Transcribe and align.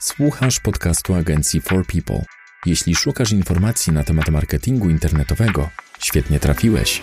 Słuchasz 0.00 0.60
podcastu 0.60 1.14
agencji 1.14 1.60
For 1.60 1.86
People. 1.86 2.24
Jeśli 2.66 2.94
szukasz 2.94 3.32
informacji 3.32 3.92
na 3.92 4.04
temat 4.04 4.28
marketingu 4.28 4.90
internetowego, 4.90 5.68
świetnie 6.00 6.40
trafiłeś. 6.40 7.02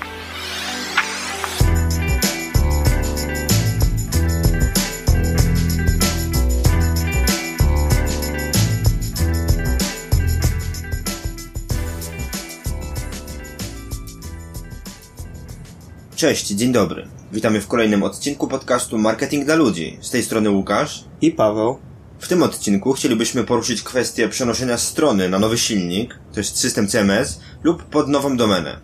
Cześć, 16.16 16.48
dzień 16.48 16.71
dobry. 16.71 17.07
Witamy 17.32 17.62
w 17.62 17.68
kolejnym 17.68 18.04
odcinku 18.04 18.48
podcastu 18.48 18.98
Marketing 18.98 19.46
dla 19.46 19.55
ludzi. 19.55 19.98
Z 20.02 20.09
tej 20.09 20.23
strony 20.23 20.50
Łukasz. 20.50 21.05
I 21.21 21.32
Paweł. 21.32 21.95
W 22.26 22.28
tym 22.28 22.44
odcinku 22.44 22.94
chcielibyśmy 22.94 23.44
poruszyć 23.44 23.81
kwestię 23.81 24.30
przenoszenia 24.30 24.77
strony 24.77 25.30
na 25.30 25.40
nowy 25.40 25.58
silnik, 25.58 26.20
to 26.34 26.40
jest 26.40 26.58
system 26.58 26.88
CMS, 26.88 27.40
lub 27.63 27.84
pod 27.84 28.08
nową 28.08 28.38
domenę. 28.38 28.80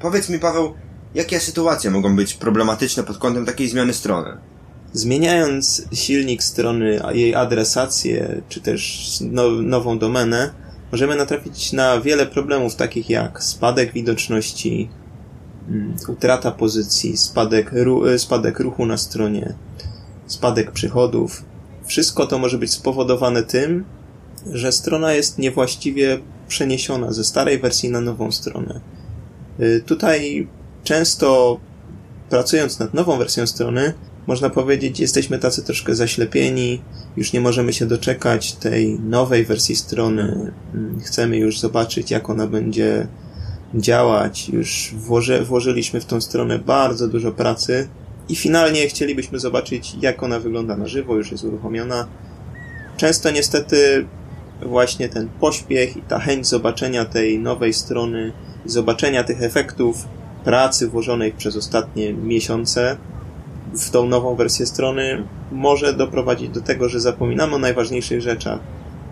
Powiedz 0.00 0.28
mi, 0.28 0.38
Paweł, 0.38 0.74
jakie 1.14 1.40
sytuacje 1.40 1.90
mogą 1.90 2.16
być 2.16 2.34
problematyczne 2.34 3.02
pod 3.02 3.18
kątem 3.18 3.46
takiej 3.46 3.68
zmiany 3.68 3.94
strony? 3.94 4.36
Zmieniając 4.92 5.82
silnik 5.92 6.42
strony, 6.42 7.00
jej 7.12 7.34
adresację, 7.34 8.42
czy 8.48 8.60
też 8.60 9.08
no, 9.20 9.50
nową 9.50 9.98
domenę, 9.98 10.50
możemy 10.92 11.16
natrafić 11.16 11.72
na 11.72 12.00
wiele 12.00 12.26
problemów, 12.26 12.76
takich 12.76 13.10
jak 13.10 13.42
spadek 13.42 13.92
widoczności, 13.92 14.90
mm, 15.68 15.96
utrata 16.08 16.50
pozycji, 16.50 17.16
spadek, 17.16 17.70
ru, 17.72 18.18
spadek 18.18 18.60
ruchu 18.60 18.86
na 18.86 18.96
stronie, 18.96 19.54
spadek 20.26 20.72
przychodów, 20.72 21.49
wszystko 21.90 22.26
to 22.26 22.38
może 22.38 22.58
być 22.58 22.70
spowodowane 22.70 23.42
tym, 23.42 23.84
że 24.52 24.72
strona 24.72 25.12
jest 25.12 25.38
niewłaściwie 25.38 26.18
przeniesiona 26.48 27.12
ze 27.12 27.24
starej 27.24 27.58
wersji 27.58 27.90
na 27.90 28.00
nową 28.00 28.32
stronę. 28.32 28.80
Y, 29.60 29.82
tutaj 29.86 30.48
często 30.84 31.60
pracując 32.28 32.78
nad 32.78 32.94
nową 32.94 33.18
wersją 33.18 33.46
strony, 33.46 33.94
można 34.26 34.50
powiedzieć, 34.50 35.00
jesteśmy 35.00 35.38
tacy 35.38 35.62
troszkę 35.62 35.94
zaślepieni, 35.94 36.82
już 37.16 37.32
nie 37.32 37.40
możemy 37.40 37.72
się 37.72 37.86
doczekać 37.86 38.52
tej 38.52 39.00
nowej 39.00 39.44
wersji 39.44 39.76
strony. 39.76 40.52
Mm, 40.74 41.00
chcemy 41.00 41.36
już 41.36 41.58
zobaczyć, 41.58 42.10
jak 42.10 42.30
ona 42.30 42.46
będzie 42.46 43.06
działać. 43.74 44.48
Już 44.48 44.94
włoży, 44.96 45.44
włożyliśmy 45.44 46.00
w 46.00 46.04
tą 46.04 46.20
stronę 46.20 46.58
bardzo 46.58 47.08
dużo 47.08 47.32
pracy, 47.32 47.88
i 48.30 48.36
finalnie 48.36 48.88
chcielibyśmy 48.88 49.38
zobaczyć, 49.38 49.94
jak 50.00 50.22
ona 50.22 50.38
wygląda 50.40 50.76
na 50.76 50.86
żywo, 50.86 51.16
już 51.16 51.32
jest 51.32 51.44
uruchomiona. 51.44 52.06
Często 52.96 53.30
niestety 53.30 54.06
właśnie 54.62 55.08
ten 55.08 55.28
pośpiech 55.40 55.96
i 55.96 56.02
ta 56.02 56.18
chęć 56.18 56.46
zobaczenia 56.46 57.04
tej 57.04 57.38
nowej 57.38 57.72
strony, 57.72 58.32
zobaczenia 58.64 59.24
tych 59.24 59.42
efektów 59.42 59.96
pracy 60.44 60.88
włożonej 60.88 61.32
przez 61.32 61.56
ostatnie 61.56 62.12
miesiące 62.12 62.96
w 63.74 63.90
tą 63.90 64.06
nową 64.06 64.34
wersję 64.34 64.66
strony 64.66 65.24
może 65.52 65.92
doprowadzić 65.92 66.48
do 66.48 66.60
tego, 66.60 66.88
że 66.88 67.00
zapominamy 67.00 67.54
o 67.54 67.58
najważniejszych 67.58 68.20
rzeczach, 68.20 68.58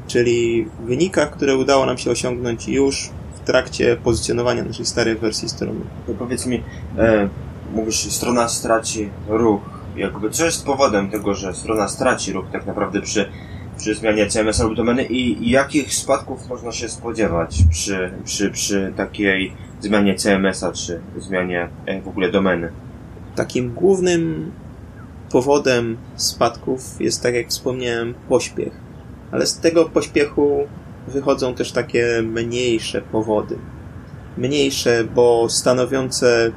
czyli 0.07 0.69
wynikach, 0.87 1.31
które 1.31 1.57
udało 1.57 1.87
nam 1.87 1.99
się 1.99 2.11
osiągnąć 2.11 2.69
już 2.69 3.11
w 3.35 3.47
trakcie 3.47 3.97
pozycjonowania 3.97 4.65
naszej 4.65 4.87
starej 4.87 5.17
wersji 5.17 5.49
strony. 5.49 5.81
To 6.07 6.15
powiedz 6.15 6.47
mi, 6.47 6.63
e, 6.99 7.29
mówisz, 7.73 7.97
strona 7.97 8.49
straci 8.49 9.11
ruch. 9.29 9.61
Jakby 9.97 10.31
co 10.31 10.45
jest 10.45 10.67
powodem 10.67 11.11
tego, 11.11 11.35
że 11.35 11.55
strona 11.55 11.89
straci 11.89 12.33
ruch 12.33 12.45
tak 12.53 12.67
naprawdę 12.67 13.01
przy, 13.01 13.29
przy 13.79 13.95
zmianie 13.95 14.27
CMS 14.27 14.61
lub 14.61 14.75
domeny 14.75 15.05
i, 15.05 15.47
i 15.47 15.51
jakich 15.51 15.95
spadków 15.95 16.49
można 16.49 16.73
się 16.73 16.89
spodziewać 16.89 17.59
przy, 17.71 18.13
przy, 18.25 18.51
przy 18.51 18.93
takiej 18.97 19.53
zmianie 19.81 20.15
CMS-a 20.15 20.73
czy 20.73 21.01
zmianie 21.19 21.69
e, 21.87 22.03
w 22.03 22.09
ogóle 22.09 22.31
domeny? 22.31 22.73
Takim 23.35 23.75
głównym 23.75 24.53
powodem 25.33 25.97
spadków 26.17 27.01
jest, 27.01 27.23
tak 27.23 27.35
jak 27.35 27.49
wspomniałem, 27.49 28.15
pośpiech. 28.29 28.73
Ale 29.33 29.47
z 29.47 29.61
tego 29.61 29.85
pośpiechu 29.85 30.67
wychodzą 31.09 31.55
też 31.55 31.73
takie 31.73 32.23
mniejsze 32.23 33.03
powody. 33.03 33.59
Mniejsze, 34.37 35.05
bo 35.15 35.49
stanowiące 35.49 36.53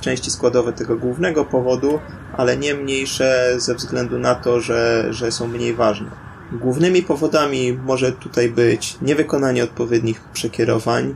części 0.00 0.30
składowe 0.30 0.72
tego 0.72 0.96
głównego 0.96 1.44
powodu, 1.44 1.98
ale 2.36 2.56
nie 2.56 2.74
mniejsze 2.74 3.54
ze 3.56 3.74
względu 3.74 4.18
na 4.18 4.34
to, 4.34 4.60
że, 4.60 5.06
że 5.10 5.32
są 5.32 5.48
mniej 5.48 5.74
ważne. 5.74 6.10
Głównymi 6.52 7.02
powodami 7.02 7.72
może 7.72 8.12
tutaj 8.12 8.48
być 8.48 8.96
niewykonanie 9.02 9.64
odpowiednich 9.64 10.20
przekierowań, 10.20 11.14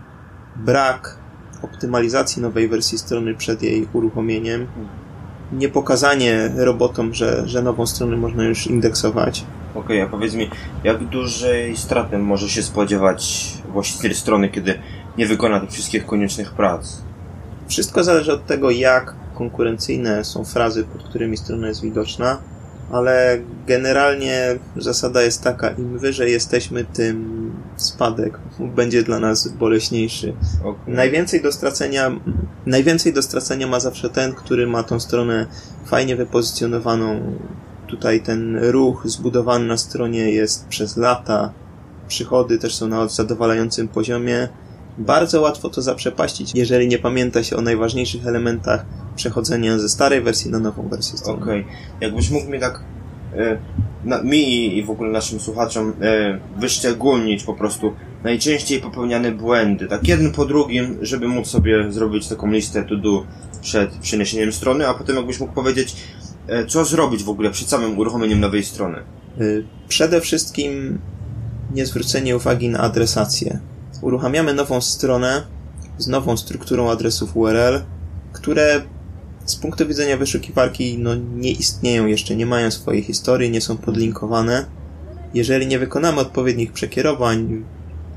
brak 0.56 1.18
optymalizacji 1.62 2.42
nowej 2.42 2.68
wersji 2.68 2.98
strony 2.98 3.34
przed 3.34 3.62
jej 3.62 3.88
uruchomieniem, 3.92 4.66
niepokazanie 5.52 6.50
robotom, 6.56 7.14
że, 7.14 7.48
że 7.48 7.62
nową 7.62 7.86
stronę 7.86 8.16
można 8.16 8.44
już 8.44 8.66
indeksować. 8.66 9.44
Okej, 9.74 9.82
okay, 9.82 10.02
a 10.02 10.06
powiedz 10.06 10.34
mi, 10.34 10.50
jak 10.84 11.04
dużej 11.04 11.76
straty 11.76 12.18
może 12.18 12.48
się 12.48 12.62
spodziewać 12.62 13.52
właściciel 13.72 14.14
strony, 14.14 14.48
kiedy 14.48 14.78
nie 15.18 15.26
wykona 15.26 15.60
tych 15.60 15.70
wszystkich 15.70 16.06
koniecznych 16.06 16.52
prac? 16.52 17.02
Wszystko 17.70 18.04
zależy 18.04 18.32
od 18.32 18.46
tego, 18.46 18.70
jak 18.70 19.14
konkurencyjne 19.34 20.24
są 20.24 20.44
frazy, 20.44 20.84
pod 20.84 21.02
którymi 21.02 21.36
strona 21.36 21.68
jest 21.68 21.82
widoczna, 21.82 22.38
ale 22.92 23.38
generalnie 23.66 24.58
zasada 24.76 25.22
jest 25.22 25.42
taka, 25.42 25.70
im 25.70 25.98
wyżej 25.98 26.32
jesteśmy, 26.32 26.84
tym 26.84 27.50
spadek 27.76 28.38
będzie 28.60 29.02
dla 29.02 29.20
nas 29.20 29.48
boleśniejszy. 29.48 30.34
Okay. 30.60 30.94
Najwięcej 30.94 31.42
do 31.42 31.52
stracenia, 31.52 32.10
najwięcej 32.66 33.12
do 33.12 33.22
stracenia 33.22 33.66
ma 33.66 33.80
zawsze 33.80 34.08
ten, 34.08 34.34
który 34.34 34.66
ma 34.66 34.82
tą 34.82 35.00
stronę 35.00 35.46
fajnie 35.86 36.16
wypozycjonowaną. 36.16 37.36
Tutaj 37.86 38.20
ten 38.20 38.58
ruch 38.70 39.02
zbudowany 39.04 39.66
na 39.66 39.76
stronie 39.76 40.30
jest 40.30 40.68
przez 40.68 40.96
lata, 40.96 41.52
przychody 42.08 42.58
też 42.58 42.74
są 42.74 42.88
na 42.88 43.08
zadowalającym 43.08 43.88
poziomie, 43.88 44.48
bardzo 45.00 45.40
łatwo 45.40 45.70
to 45.70 45.82
zaprzepaścić, 45.82 46.52
jeżeli 46.54 46.88
nie 46.88 46.98
pamięta 46.98 47.42
się 47.42 47.56
o 47.56 47.60
najważniejszych 47.60 48.26
elementach 48.26 48.86
przechodzenia 49.16 49.78
ze 49.78 49.88
starej 49.88 50.22
wersji 50.22 50.50
na 50.50 50.58
nową 50.58 50.88
wersję. 50.88 51.18
Okej. 51.24 51.34
Okay. 51.34 51.64
Jakbyś 52.00 52.30
mógł 52.30 52.50
mi 52.50 52.60
tak 52.60 52.84
e, 53.36 53.58
na, 54.04 54.22
mi 54.22 54.76
i 54.78 54.84
w 54.84 54.90
ogóle 54.90 55.10
naszym 55.10 55.40
słuchaczom 55.40 55.92
e, 56.00 56.38
wyszczególnić 56.58 57.44
po 57.44 57.54
prostu 57.54 57.92
najczęściej 58.24 58.80
popełniane 58.80 59.32
błędy, 59.32 59.86
tak 59.86 60.08
jeden 60.08 60.32
po 60.32 60.44
drugim, 60.44 60.98
żeby 61.02 61.28
móc 61.28 61.46
sobie 61.48 61.92
zrobić 61.92 62.28
taką 62.28 62.50
listę 62.50 62.84
to 62.84 62.96
do 62.96 63.26
przed 63.62 63.90
przeniesieniem 63.90 64.52
strony, 64.52 64.88
a 64.88 64.94
potem 64.94 65.16
jakbyś 65.16 65.40
mógł 65.40 65.52
powiedzieć, 65.52 65.96
e, 66.48 66.66
co 66.66 66.84
zrobić 66.84 67.22
w 67.22 67.28
ogóle 67.28 67.50
przed 67.50 67.68
samym 67.68 67.98
uruchomieniem 67.98 68.40
nowej 68.40 68.64
strony. 68.64 68.98
Przede 69.88 70.20
wszystkim 70.20 70.98
nie 71.74 71.86
zwrócenie 71.86 72.36
uwagi 72.36 72.68
na 72.68 72.78
adresację 72.78 73.60
uruchamiamy 74.02 74.54
nową 74.54 74.80
stronę 74.80 75.42
z 75.98 76.06
nową 76.06 76.36
strukturą 76.36 76.90
adresów 76.90 77.36
URL, 77.36 77.80
które 78.32 78.82
z 79.44 79.56
punktu 79.56 79.86
widzenia 79.86 80.16
wyszukiwarki 80.16 80.98
no, 80.98 81.14
nie 81.14 81.50
istnieją 81.50 82.06
jeszcze, 82.06 82.36
nie 82.36 82.46
mają 82.46 82.70
swojej 82.70 83.02
historii, 83.02 83.50
nie 83.50 83.60
są 83.60 83.76
podlinkowane. 83.76 84.66
Jeżeli 85.34 85.66
nie 85.66 85.78
wykonamy 85.78 86.20
odpowiednich 86.20 86.72
przekierowań 86.72 87.64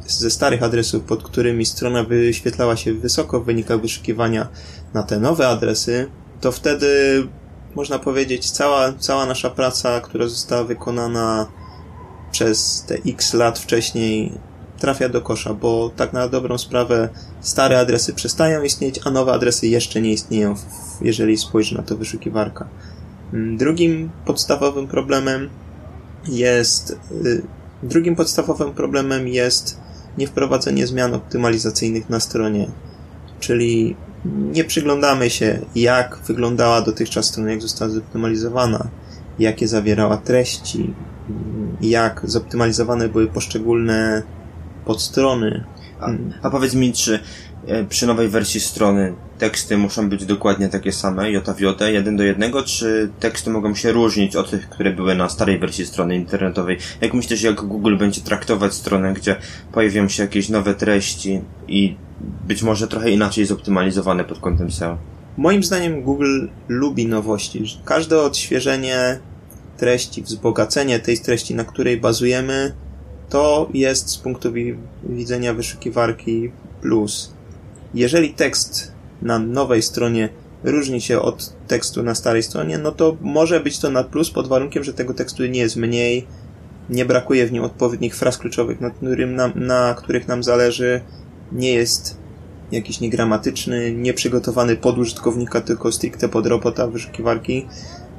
ze 0.08 0.32
starych 0.32 0.64
adresów, 0.64 1.04
pod 1.04 1.24
którymi 1.24 1.66
strona 1.66 2.04
wyświetlała 2.04 2.78
się 2.78 2.94
wysoko 2.94 3.40
w 3.40 3.46
wynikach 3.46 3.82
wyszukiwania 3.82 4.48
na 4.94 5.04
te 5.04 5.20
nowe 5.20 5.48
adresy, 5.48 6.08
to 6.42 6.52
wtedy 6.52 6.88
można 7.76 8.00
powiedzieć 8.00 8.52
cała, 8.52 8.94
cała 8.94 9.26
nasza 9.26 9.50
praca, 9.50 10.02
która 10.02 10.28
została 10.28 10.64
wykonana 10.64 11.48
przez 12.32 12.86
te 12.88 12.96
x 13.06 13.34
lat 13.34 13.60
wcześniej 13.60 14.32
trafia 14.84 15.10
do 15.10 15.22
kosza, 15.22 15.54
bo 15.54 15.92
tak 15.96 16.14
na 16.14 16.28
dobrą 16.28 16.58
sprawę 16.58 17.10
stare 17.42 17.80
adresy 17.80 18.14
przestają 18.14 18.64
istnieć, 18.64 19.00
a 19.06 19.12
nowe 19.12 19.34
adresy 19.34 19.68
jeszcze 19.68 20.02
nie 20.02 20.12
istnieją, 20.14 20.56
jeżeli 21.02 21.38
spojrzy 21.38 21.78
na 21.78 21.84
to 21.84 21.98
wyszukiwarka. 21.98 22.68
Mm, 23.34 23.58
drugim 23.58 24.10
podstawowym 24.26 24.88
problemem 24.88 25.50
jest 26.28 26.98
y, 27.26 27.42
drugim 27.84 28.16
podstawowym 28.16 28.74
problemem 28.74 29.28
jest 29.28 29.78
niewprowadzenie 30.18 30.88
zmian 30.88 31.14
optymalizacyjnych 31.14 32.10
na 32.10 32.20
stronie. 32.20 32.68
Czyli 33.40 33.96
nie 34.26 34.64
przyglądamy 34.64 35.30
się, 35.30 35.60
jak 35.76 36.20
wyglądała 36.28 36.82
dotychczas 36.82 37.26
strona, 37.26 37.52
jak 37.52 37.62
została 37.62 37.92
zoptymalizowana, 37.92 38.88
jakie 39.40 39.68
zawierała 39.68 40.18
treści, 40.18 40.94
jak 41.82 42.22
zoptymalizowane 42.24 43.10
były 43.10 43.28
poszczególne 43.28 44.24
podstrony. 44.86 45.64
A, 46.00 46.10
a 46.42 46.50
powiedz 46.50 46.74
mi, 46.74 46.94
czy 46.94 47.20
e, 47.68 47.84
przy 47.84 48.08
nowej 48.08 48.30
wersji 48.30 48.60
strony 48.60 49.14
teksty 49.40 49.78
muszą 49.78 50.10
być 50.10 50.26
dokładnie 50.26 50.70
takie 50.70 50.92
same, 50.92 51.32
jota 51.32 51.54
w 51.54 51.60
jotę, 51.60 51.92
jeden 51.92 52.18
do 52.18 52.24
jednego, 52.24 52.64
czy 52.64 53.10
teksty 53.20 53.50
mogą 53.50 53.76
się 53.76 53.92
różnić 53.92 54.36
od 54.36 54.50
tych, 54.50 54.70
które 54.70 54.94
były 54.94 55.16
na 55.16 55.30
starej 55.30 55.60
wersji 55.60 55.86
strony 55.86 56.16
internetowej? 56.16 56.78
Jak 57.02 57.14
myślisz, 57.14 57.42
jak 57.42 57.56
Google 57.56 57.98
będzie 57.98 58.22
traktować 58.22 58.74
stronę, 58.74 59.14
gdzie 59.14 59.36
pojawią 59.72 60.10
się 60.10 60.24
jakieś 60.24 60.50
nowe 60.50 60.76
treści 60.76 61.42
i 61.68 61.96
być 62.48 62.64
może 62.64 62.88
trochę 62.88 63.12
inaczej 63.12 63.46
zoptymalizowane 63.46 64.24
pod 64.24 64.40
kątem 64.40 64.72
SEO? 64.72 64.98
Moim 65.38 65.64
zdaniem 65.64 66.02
Google 66.02 66.48
lubi 66.68 67.08
nowości. 67.08 67.64
Każde 67.86 68.22
odświeżenie 68.22 69.20
treści, 69.78 70.24
wzbogacenie 70.24 71.00
tej 71.00 71.20
treści, 71.20 71.56
na 71.56 71.64
której 71.64 71.98
bazujemy, 71.98 72.74
to 73.34 73.70
jest 73.74 74.10
z 74.10 74.18
punktu 74.18 74.50
widzenia 75.04 75.54
wyszukiwarki 75.54 76.52
plus. 76.82 77.34
Jeżeli 77.94 78.34
tekst 78.34 78.92
na 79.22 79.40
nowej 79.40 79.82
stronie 79.82 80.30
różni 80.64 81.02
się 81.02 81.20
od 81.20 81.54
tekstu 81.68 82.04
na 82.04 82.16
starej 82.16 82.44
stronie, 82.44 82.78
no 82.78 82.92
to 82.92 83.18
może 83.22 83.60
być 83.60 83.80
to 83.80 83.90
na 83.90 84.04
plus 84.04 84.32
pod 84.32 84.48
warunkiem, 84.48 84.84
że 84.84 84.94
tego 84.94 85.14
tekstu 85.14 85.46
nie 85.46 85.60
jest 85.60 85.76
mniej, 85.76 86.28
nie 86.90 87.06
brakuje 87.06 87.48
w 87.48 87.52
nim 87.52 87.64
odpowiednich 87.64 88.16
fraz 88.16 88.38
kluczowych, 88.38 88.82
na, 88.82 88.90
którym 88.90 89.36
nam, 89.36 89.52
na 89.56 89.96
których 89.98 90.28
nam 90.28 90.44
zależy, 90.44 91.02
nie 91.52 91.74
jest 91.74 92.18
jakiś 92.72 93.00
niegramatyczny, 93.00 93.94
nieprzygotowany 93.94 94.76
pod 94.76 94.98
użytkownika, 94.98 95.62
tylko 95.62 95.92
stricte 95.92 96.30
pod 96.30 96.48
robota 96.48 96.88
wyszukiwarki, 96.88 97.68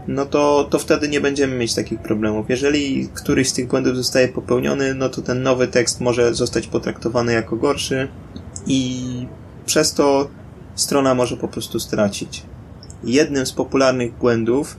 no 0.09 0.27
to, 0.27 0.69
to 0.71 0.79
wtedy 0.79 1.09
nie 1.09 1.21
będziemy 1.21 1.57
mieć 1.57 1.75
takich 1.75 1.99
problemów. 1.99 2.47
Jeżeli 2.49 3.09
któryś 3.15 3.49
z 3.49 3.53
tych 3.53 3.69
błędów 3.69 3.97
zostaje 3.97 4.29
popełniony, 4.29 4.95
no 4.95 5.09
to 5.09 5.23
ten 5.23 5.43
nowy 5.43 5.69
tekst 5.69 6.01
może 6.01 6.35
zostać 6.35 6.67
potraktowany 6.67 7.33
jako 7.33 7.57
gorszy 7.57 8.09
i 8.67 9.03
przez 9.67 9.95
to 9.95 10.29
strona 10.75 11.15
może 11.15 11.37
po 11.37 11.49
prostu 11.49 11.81
stracić. 11.81 12.43
Jednym 13.05 13.47
z 13.47 13.53
popularnych 13.53 14.19
błędów 14.19 14.77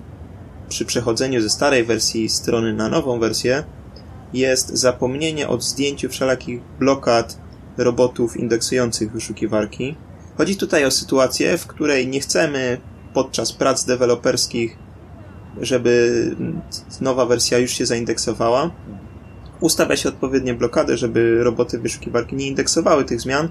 przy 0.70 0.86
przechodzeniu 0.86 1.42
ze 1.42 1.50
starej 1.50 1.84
wersji 1.84 2.30
strony 2.30 2.74
na 2.74 2.90
nową 2.90 3.20
wersję 3.20 3.64
jest 4.34 4.70
zapomnienie 4.70 5.48
o 5.48 5.62
zdjęciu 5.62 6.10
wszelakich 6.10 6.62
blokad 6.80 7.38
robotów 7.78 8.38
indeksujących 8.38 9.12
wyszukiwarki. 9.12 9.96
Chodzi 10.38 10.58
tutaj 10.58 10.86
o 10.86 10.92
sytuację, 10.92 11.58
w 11.58 11.68
której 11.68 12.08
nie 12.08 12.20
chcemy 12.20 12.78
podczas 13.14 13.54
prac 13.54 13.86
deweloperskich, 13.86 14.78
żeby 15.62 16.36
nowa 17.02 17.26
wersja 17.26 17.58
już 17.58 17.72
się 17.72 17.86
zaindeksowała. 17.86 18.72
Ustawia 19.60 19.96
się 19.96 20.10
odpowiednie 20.10 20.54
blokady, 20.54 20.98
żeby 20.98 21.44
roboty 21.44 21.80
wyszukiwarki 21.80 22.36
nie 22.36 22.48
indeksowały 22.48 23.06
tych 23.06 23.22
zmian, 23.22 23.50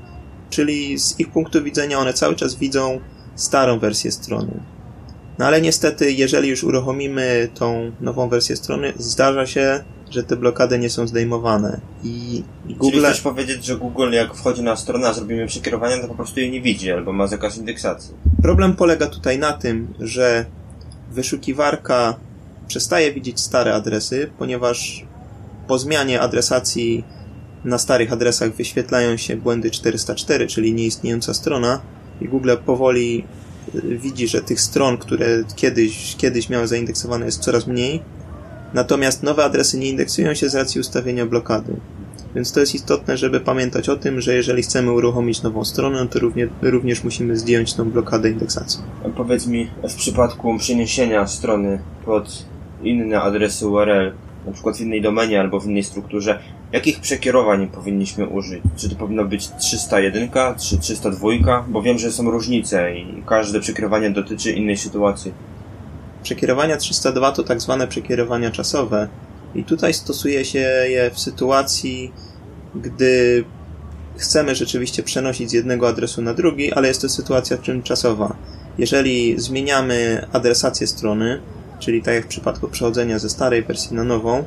czyli 0.51 0.99
z 0.99 1.21
ich 1.21 1.31
punktu 1.31 1.63
widzenia 1.63 1.99
one 1.99 2.13
cały 2.13 2.37
czas 2.37 2.55
widzą 2.55 3.01
starą 3.35 3.79
wersję 3.79 4.13
strony. 4.13 4.61
No 5.39 5.47
ale 5.47 5.61
niestety, 5.61 6.13
jeżeli 6.13 6.49
już 6.49 6.65
uruchomimy 6.65 7.49
tą 7.55 7.93
nową 8.01 8.29
wersję 8.29 8.57
strony, 8.57 8.93
zdarza 8.97 9.47
się, 9.47 9.85
że 10.11 10.23
te 10.23 10.37
blokady 10.37 10.79
nie 10.79 10.91
są 10.91 11.07
zdejmowane. 11.07 11.81
I 12.05 12.43
Google... 12.67 12.91
Czyli 12.91 13.05
chcesz 13.05 13.21
powiedzieć, 13.21 13.65
że 13.65 13.77
Google 13.77 14.13
jak 14.13 14.35
wchodzi 14.35 14.63
na 14.63 14.77
stronę, 14.77 15.09
a 15.09 15.13
zrobimy 15.13 15.47
przekierowanie, 15.47 16.03
to 16.03 16.09
po 16.09 16.15
prostu 16.15 16.41
jej 16.41 16.51
nie 16.51 16.61
widzi, 16.61 16.93
albo 16.93 17.13
ma 17.13 17.27
zakaz 17.27 17.59
indeksacji. 17.59 18.15
Problem 18.43 18.77
polega 18.77 19.07
tutaj 19.07 19.39
na 19.39 19.53
tym, 19.53 19.95
że 20.01 20.45
wyszukiwarka 21.15 22.17
przestaje 22.69 23.13
widzieć 23.13 23.41
stare 23.41 23.75
adresy, 23.75 24.31
ponieważ 24.39 25.07
po 25.67 25.79
zmianie 25.79 26.21
adresacji 26.21 27.05
na 27.65 27.79
starych 27.79 28.13
adresach 28.13 28.55
wyświetlają 28.55 29.17
się 29.17 29.37
błędy 29.37 29.71
404, 29.71 30.47
czyli 30.47 30.75
nieistniejąca 30.75 31.35
strona 31.35 31.81
i 32.21 32.29
Google 32.29 32.51
powoli 32.67 33.25
y, 33.75 33.99
widzi, 33.99 34.29
że 34.29 34.43
tych 34.43 34.61
stron, 34.61 34.99
które 34.99 35.27
kiedyś, 35.57 36.17
kiedyś 36.17 36.49
miały 36.49 36.69
zaindeksowane 36.69 37.27
jest 37.27 37.41
coraz 37.41 37.67
mniej, 37.67 38.03
natomiast 38.75 39.23
nowe 39.23 39.45
adresy 39.45 39.79
nie 39.79 39.91
indeksują 39.91 40.35
się 40.35 40.49
z 40.49 40.55
racji 40.55 40.81
ustawienia 40.81 41.27
blokady. 41.27 41.77
Więc 42.35 42.53
to 42.53 42.61
jest 42.61 42.75
istotne, 42.75 43.17
żeby 43.17 43.41
pamiętać 43.41 43.89
o 43.89 43.97
tym, 43.97 44.21
że 44.21 44.35
jeżeli 44.35 44.63
chcemy 44.63 44.93
uruchomić 44.93 45.43
nową 45.43 45.65
stronę, 45.65 46.09
to 46.09 46.19
równie, 46.19 46.49
również 46.63 47.05
musimy 47.05 47.37
zdjąć 47.37 47.75
tą 47.75 47.91
blokadę 47.91 48.31
indeksacji. 48.31 48.81
Powiedz 49.17 49.47
mi, 49.47 49.71
w 49.89 49.95
przypadku 49.95 50.59
przeniesienia 50.59 51.27
strony 51.27 51.79
pod 52.05 52.45
inne 52.83 53.23
adresy 53.23 53.69
URL, 53.69 54.13
na 54.47 54.53
przykład 54.53 54.77
w 54.77 54.81
innej 54.81 55.03
domenie 55.03 55.41
albo 55.41 55.61
w 55.61 55.67
innej 55.67 55.83
strukturze, 55.83 56.39
jakich 56.73 57.01
przekierowań 57.01 57.69
powinniśmy 57.69 58.27
użyć? 58.27 58.63
Czy 58.77 58.89
to 58.89 58.97
powinno 58.97 59.25
być 59.25 59.49
301 59.59 60.31
czy 60.59 60.79
302? 60.79 61.65
Bo 61.69 61.83
wiem, 61.83 61.99
że 61.99 62.13
są 62.13 62.31
różnice 62.31 62.97
i 62.97 63.23
każde 63.27 63.61
przekierowanie 63.61 64.11
dotyczy 64.11 64.53
innej 64.53 64.77
sytuacji. 64.77 65.33
Przekierowania 66.23 66.77
302 66.77 67.33
to 67.33 67.43
tak 67.43 67.61
zwane 67.61 67.89
przekierowania 67.89 68.51
czasowe 68.51 69.09
i 69.55 69.65
tutaj 69.65 69.95
stosuje 69.95 70.45
się 70.45 70.59
je 70.89 71.11
w 71.11 71.21
sytuacji, 71.21 72.13
gdy 72.75 73.45
chcemy 74.17 74.55
rzeczywiście 74.55 75.03
przenosić 75.03 75.51
z 75.51 75.53
jednego 75.53 75.89
adresu 75.89 76.23
na 76.23 76.35
drugi, 76.35 76.73
ale 76.73 76.89
jest 76.89 77.03
to 77.03 77.09
sytuacja 77.09 77.57
tymczasowa. 77.57 78.37
Jeżeli 78.79 79.41
zmieniamy 79.41 80.27
adresację 80.33 80.87
strony, 80.87 81.41
czyli 81.79 82.03
tak 82.03 82.15
jak 82.15 82.25
w 82.25 82.29
przypadku 82.29 82.69
przechodzenia 82.69 83.19
ze 83.19 83.31
starej 83.31 83.63
wersji 83.63 83.97
na 83.97 84.05
nową, 84.05 84.45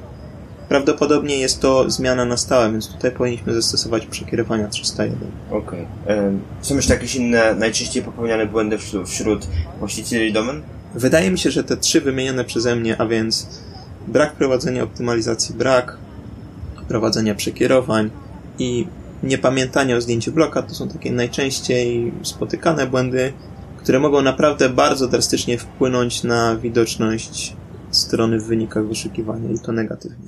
prawdopodobnie 0.70 1.38
jest 1.38 1.62
to 1.62 1.90
zmiana 1.90 2.26
na 2.26 2.38
stałe, 2.38 2.72
więc 2.72 2.88
tutaj 2.88 3.12
powinniśmy 3.12 3.54
zastosować 3.54 4.06
przekierowania 4.06 4.68
301. 4.68 5.18
Okej. 5.52 5.88
Okay. 6.04 6.32
Są 6.62 6.76
jeszcze 6.76 6.94
jakieś 6.94 7.16
inne, 7.16 7.56
najczęściej 7.56 8.04
popełniane 8.04 8.46
błędy 8.46 8.78
wśród 9.06 9.48
właścicieli 9.80 10.34
domen? 10.34 10.62
Wydaje 10.96 11.32
mi 11.32 11.40
się, 11.40 11.52
że 11.52 11.64
te 11.64 11.78
trzy 11.78 12.02
wymienione 12.02 12.44
przeze 12.44 12.76
mnie, 12.76 13.02
a 13.02 13.06
więc 13.06 13.48
brak 14.08 14.36
prowadzenia 14.36 14.84
optymalizacji, 14.84 15.56
brak 15.56 15.98
prowadzenia 16.88 17.36
przekierowań 17.36 18.10
i 18.60 18.88
niepamiętanie 19.24 19.96
o 19.96 20.02
zdjęciu 20.02 20.32
bloka 20.32 20.62
to 20.62 20.76
są 20.76 20.90
takie 20.90 21.12
najczęściej 21.12 22.14
spotykane 22.24 22.88
błędy, 22.88 23.34
które 23.78 24.00
mogą 24.00 24.22
naprawdę 24.22 24.70
bardzo 24.70 25.08
drastycznie 25.08 25.58
wpłynąć 25.58 26.24
na 26.24 26.56
widoczność 26.56 27.56
strony 27.92 28.40
w 28.40 28.46
wynikach 28.46 28.88
wyszukiwania 28.88 29.50
i 29.50 29.60
to 29.60 29.72
negatywnie. 29.72 30.28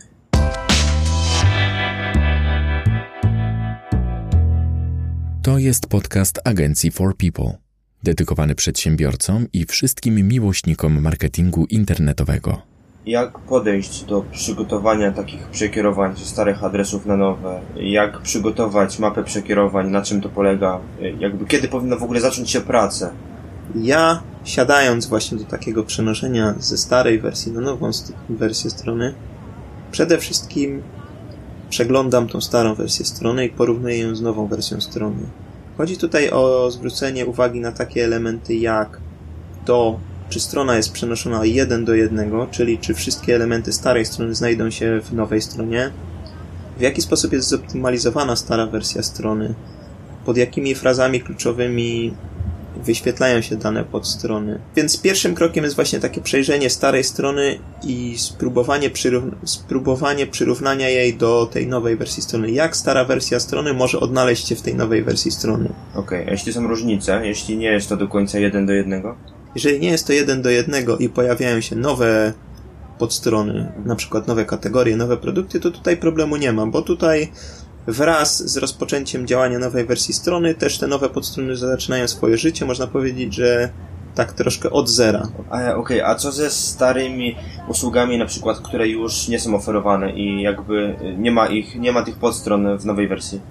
To 5.42 5.58
jest 5.58 5.88
podcast 5.88 6.40
agencji 6.44 6.92
For 6.92 7.18
People, 7.18 7.58
dedykowany 8.04 8.56
przedsiębiorcom 8.56 9.48
i 9.54 9.66
wszystkim 9.66 10.28
miłośnikom 10.28 11.02
marketingu 11.02 11.66
internetowego. 11.66 12.62
Jak 13.06 13.40
podejść 13.40 14.04
do 14.04 14.22
przygotowania 14.32 15.12
takich 15.12 15.48
przekierowań 15.48 16.16
ze 16.18 16.26
starych 16.26 16.64
adresów 16.64 17.06
na 17.06 17.18
nowe? 17.18 17.62
Jak 17.76 18.22
przygotować 18.22 19.00
mapę 19.00 19.24
przekierowań? 19.24 19.90
Na 19.90 20.02
czym 20.02 20.22
to 20.22 20.30
polega? 20.30 20.80
Jakby 21.20 21.46
kiedy 21.46 21.68
powinno 21.68 21.98
w 21.98 22.04
ogóle 22.04 22.22
zacząć 22.22 22.52
się 22.52 22.62
praca? 22.62 23.12
Ja, 23.76 24.22
siadając 24.44 25.06
właśnie 25.06 25.38
do 25.38 25.44
takiego 25.44 25.84
przenoszenia 25.84 26.54
ze 26.60 26.78
starej 26.78 27.20
wersji 27.20 27.52
na 27.52 27.62
nową 27.62 27.92
wersję 28.30 28.70
strony, 28.70 29.14
przede 29.92 30.18
wszystkim 30.18 30.82
przeglądam 31.70 32.28
tą 32.28 32.42
starą 32.42 32.76
wersję 32.76 33.06
strony 33.06 33.46
i 33.46 33.50
porównuję 33.50 34.00
ją 34.00 34.16
z 34.16 34.22
nową 34.22 34.48
wersją 34.48 34.82
strony. 34.82 35.22
Chodzi 35.78 35.98
tutaj 35.98 36.30
o 36.30 36.72
zwrócenie 36.72 37.26
uwagi 37.26 37.60
na 37.60 37.72
takie 37.72 38.04
elementy 38.04 38.56
jak 38.56 39.00
to, 39.66 40.00
czy 40.30 40.40
strona 40.40 40.76
jest 40.76 40.92
przenoszona 40.92 41.46
jeden 41.46 41.86
do 41.86 41.94
jednego, 41.94 42.48
czyli 42.52 42.78
czy 42.78 42.94
wszystkie 42.94 43.36
elementy 43.36 43.74
starej 43.74 44.06
strony 44.06 44.36
znajdą 44.36 44.70
się 44.70 45.02
w 45.02 45.14
nowej 45.14 45.42
stronie, 45.42 45.92
w 46.78 46.82
jaki 46.82 47.02
sposób 47.02 47.34
jest 47.34 47.48
zoptymalizowana 47.48 48.36
stara 48.36 48.66
wersja 48.66 49.04
strony, 49.04 49.54
pod 50.26 50.38
jakimi 50.38 50.76
frazami 50.76 51.22
kluczowymi 51.22 52.14
wyświetlają 52.86 53.42
się 53.42 53.56
dane 53.56 53.84
podstrony. 53.84 54.60
Więc 54.76 55.02
pierwszym 55.02 55.36
krokiem 55.36 55.64
jest 55.64 55.76
właśnie 55.76 56.00
takie 56.00 56.22
przejrzenie 56.22 56.70
starej 56.70 57.04
strony 57.04 57.60
i 57.84 58.16
spróbowanie, 58.18 58.90
spróbowanie 59.44 60.28
przyrównania 60.28 60.90
jej 60.90 61.14
do 61.14 61.46
tej 61.46 61.68
nowej 61.68 61.98
wersji 61.98 62.24
strony. 62.24 62.52
Jak 62.52 62.78
stara 62.78 63.06
wersja 63.06 63.40
strony 63.40 63.74
może 63.74 64.00
odnaleźć 64.00 64.48
się 64.48 64.56
w 64.56 64.62
tej 64.62 64.76
nowej 64.76 65.04
wersji 65.04 65.32
strony? 65.32 65.70
Okej, 65.96 66.20
okay. 66.20 66.28
a 66.28 66.32
jeśli 66.32 66.54
są 66.54 66.68
różnice, 66.68 67.22
jeśli 67.24 67.58
nie 67.58 67.72
jest 67.72 67.90
to 67.90 67.98
do 67.98 68.08
końca 68.08 68.40
jeden 68.40 68.66
do 68.66 68.74
jednego? 68.74 69.16
Jeżeli 69.56 69.80
nie 69.80 69.90
jest 69.90 70.08
to 70.08 70.14
jeden 70.14 70.42
do 70.42 70.50
jednego 70.50 70.98
i 70.98 71.10
pojawiają 71.10 71.62
się 71.62 71.76
nowe 71.76 72.34
podstrony, 73.00 73.72
na 73.86 73.96
przykład 73.96 74.28
nowe 74.28 74.46
kategorie, 74.46 74.96
nowe 74.96 75.18
produkty, 75.18 75.60
to 75.60 75.72
tutaj 75.72 75.98
problemu 75.98 76.38
nie 76.38 76.54
ma, 76.54 76.66
bo 76.66 76.82
tutaj 76.82 77.32
wraz 77.88 78.52
z 78.52 78.58
rozpoczęciem 78.58 79.28
działania 79.28 79.60
nowej 79.60 79.86
wersji 79.86 80.14
strony 80.14 80.56
też 80.56 80.78
te 80.78 80.88
nowe 80.88 81.10
podstrony 81.10 81.56
zaczynają 81.56 82.08
swoje 82.08 82.38
życie. 82.38 82.66
Można 82.66 82.88
powiedzieć, 82.88 83.36
że 83.36 83.70
tak 84.16 84.34
troszkę 84.34 84.70
od 84.70 84.90
zera. 84.90 85.28
Okej, 85.50 85.74
okay. 85.76 86.06
a 86.06 86.16
co 86.16 86.32
ze 86.32 86.50
starymi 86.50 87.36
usługami 87.68 88.18
na 88.18 88.26
przykład, 88.26 88.60
które 88.60 88.88
już 88.88 89.28
nie 89.28 89.40
są 89.40 89.56
oferowane 89.56 90.14
i 90.14 90.42
jakby 90.42 90.96
nie 91.18 91.32
ma 91.32 91.48
ich, 91.48 91.76
nie 91.76 91.92
ma 91.92 92.04
tych 92.04 92.16
podstron 92.16 92.78
w 92.78 92.86
nowej 92.86 93.08
wersji? 93.08 93.42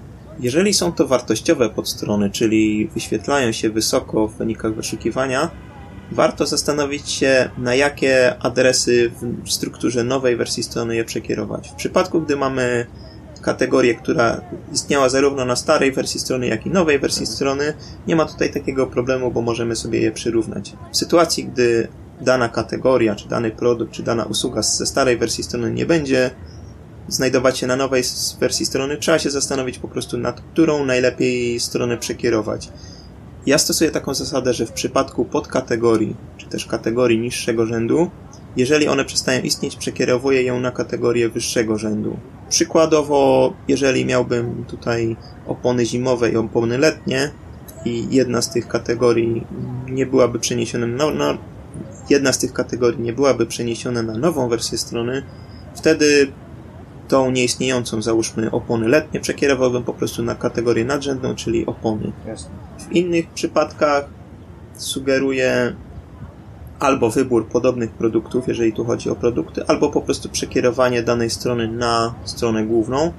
Jeżeli 0.40 0.74
są 0.74 0.92
to 0.92 1.06
wartościowe 1.06 1.70
podstrony, 1.70 2.30
czyli 2.30 2.88
wyświetlają 2.94 3.52
się 3.52 3.70
wysoko 3.70 4.28
w 4.28 4.34
wynikach 4.34 4.74
wyszukiwania, 4.74 5.50
warto 6.12 6.46
zastanowić 6.46 7.10
się, 7.10 7.50
na 7.58 7.74
jakie 7.74 8.38
adresy 8.38 9.10
w 9.44 9.52
strukturze 9.52 10.04
nowej 10.04 10.36
wersji 10.36 10.62
strony 10.62 10.96
je 10.96 11.04
przekierować. 11.04 11.68
W 11.68 11.74
przypadku, 11.74 12.20
gdy 12.20 12.36
mamy 12.36 12.86
kategorię, 13.42 13.94
która 13.94 14.40
istniała 14.72 15.08
zarówno 15.08 15.44
na 15.44 15.56
starej 15.56 15.92
wersji 15.92 16.20
strony, 16.20 16.46
jak 16.46 16.66
i 16.66 16.70
nowej 16.70 16.98
wersji 16.98 17.26
strony, 17.26 17.74
nie 18.06 18.16
ma 18.16 18.24
tutaj 18.24 18.52
takiego 18.52 18.86
problemu, 18.86 19.30
bo 19.30 19.42
możemy 19.42 19.76
sobie 19.76 20.00
je 20.00 20.12
przyrównać. 20.12 20.72
W 20.92 20.96
sytuacji, 20.96 21.44
gdy 21.44 21.88
dana 22.20 22.48
kategoria, 22.48 23.14
czy 23.14 23.28
dany 23.28 23.50
produkt, 23.50 23.92
czy 23.92 24.02
dana 24.02 24.24
usługa 24.24 24.62
ze 24.62 24.86
starej 24.86 25.16
wersji 25.16 25.44
strony 25.44 25.72
nie 25.72 25.86
będzie 25.86 26.30
znajdować 27.08 27.58
się 27.58 27.66
na 27.66 27.76
nowej 27.76 28.02
wersji 28.40 28.66
strony, 28.66 28.96
trzeba 28.96 29.18
się 29.18 29.30
zastanowić 29.30 29.78
po 29.78 29.88
prostu 29.88 30.18
nad 30.18 30.40
którą 30.40 30.84
najlepiej 30.84 31.60
stronę 31.60 31.96
przekierować. 31.96 32.68
Ja 33.48 33.58
stosuję 33.58 33.90
taką 33.90 34.14
zasadę, 34.14 34.52
że 34.54 34.66
w 34.66 34.72
przypadku 34.72 35.24
podkategorii, 35.24 36.16
czy 36.36 36.46
też 36.46 36.66
kategorii 36.66 37.18
niższego 37.18 37.66
rzędu, 37.66 38.10
jeżeli 38.56 38.88
one 38.88 39.04
przestają 39.04 39.42
istnieć, 39.42 39.76
przekierowuję 39.76 40.42
ją 40.42 40.60
na 40.60 40.70
kategorię 40.70 41.28
wyższego 41.28 41.78
rzędu. 41.78 42.16
Przykładowo, 42.48 43.52
jeżeli 43.68 44.04
miałbym 44.04 44.64
tutaj 44.64 45.16
opony 45.46 45.86
zimowe 45.86 46.30
i 46.30 46.36
opony 46.36 46.78
letnie 46.78 47.30
i 47.84 48.06
jedna 48.10 48.42
z 48.42 48.50
tych 48.50 48.68
kategorii 48.68 49.46
nie 49.86 50.06
byłaby 50.06 50.38
przeniesiona 50.38 50.86
na, 50.86 51.10
na 51.10 51.38
jedna 52.10 52.32
z 52.32 52.38
tych 52.38 52.52
kategorii 52.52 53.00
nie 53.00 53.12
byłaby 53.12 53.46
przeniesiona 53.46 54.02
na 54.02 54.18
nową 54.18 54.48
wersję 54.48 54.78
strony, 54.78 55.22
wtedy 55.74 56.32
tą 57.08 57.30
nieistniejącą, 57.30 58.02
załóżmy, 58.02 58.50
opony 58.50 58.88
letnie, 58.88 59.20
przekierowałbym 59.20 59.84
po 59.84 59.94
prostu 59.94 60.22
na 60.22 60.34
kategorię 60.34 60.84
nadrzędną, 60.84 61.34
czyli 61.34 61.66
opony. 61.66 62.12
Jasne. 62.26 62.50
W 62.88 62.92
innych 62.92 63.28
przypadkach 63.28 64.04
sugeruję 64.76 65.76
albo 66.80 67.10
wybór 67.10 67.48
podobnych 67.48 67.90
produktów, 67.90 68.48
jeżeli 68.48 68.72
tu 68.72 68.84
chodzi 68.84 69.10
o 69.10 69.16
produkty, 69.16 69.66
albo 69.66 69.88
po 69.88 70.02
prostu 70.02 70.28
przekierowanie 70.28 71.02
danej 71.02 71.30
strony 71.30 71.68
na 71.68 72.14
stronę 72.24 72.66
główną, 72.66 73.12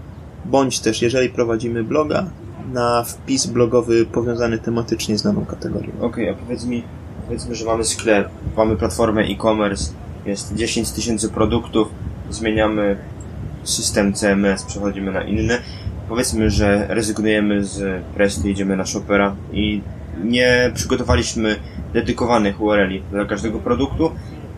bądź 0.45 0.79
też, 0.79 1.01
jeżeli 1.01 1.29
prowadzimy 1.29 1.83
bloga, 1.83 2.25
na 2.73 3.03
wpis 3.03 3.45
blogowy 3.45 4.05
powiązany 4.05 4.57
tematycznie 4.57 5.17
z 5.17 5.23
daną 5.23 5.45
kategorią. 5.45 5.91
Okej, 6.01 6.29
a 6.29 6.33
powiedz 6.33 6.65
mi, 6.65 6.83
powiedzmy, 7.25 7.55
że 7.55 7.65
mamy 7.65 7.83
sklep, 7.83 8.29
mamy 8.57 8.75
platformę 8.75 9.21
e-commerce, 9.21 9.91
jest 10.25 10.55
10 10.55 10.91
tysięcy 10.91 11.29
produktów, 11.29 11.87
zmieniamy 12.29 12.97
system 13.63 14.13
CMS, 14.13 14.63
przechodzimy 14.63 15.11
na 15.11 15.23
inny. 15.23 15.57
Powiedzmy, 16.09 16.49
że 16.49 16.85
rezygnujemy 16.89 17.65
z 17.65 18.03
Presty, 18.03 18.49
idziemy 18.49 18.77
na 18.77 18.85
Shopera 18.85 19.35
i 19.53 19.81
nie 20.23 20.71
przygotowaliśmy 20.75 21.55
dedykowanych 21.93 22.61
URL-i 22.61 23.03
dla 23.11 23.25
każdego 23.25 23.59
produktu. 23.59 24.11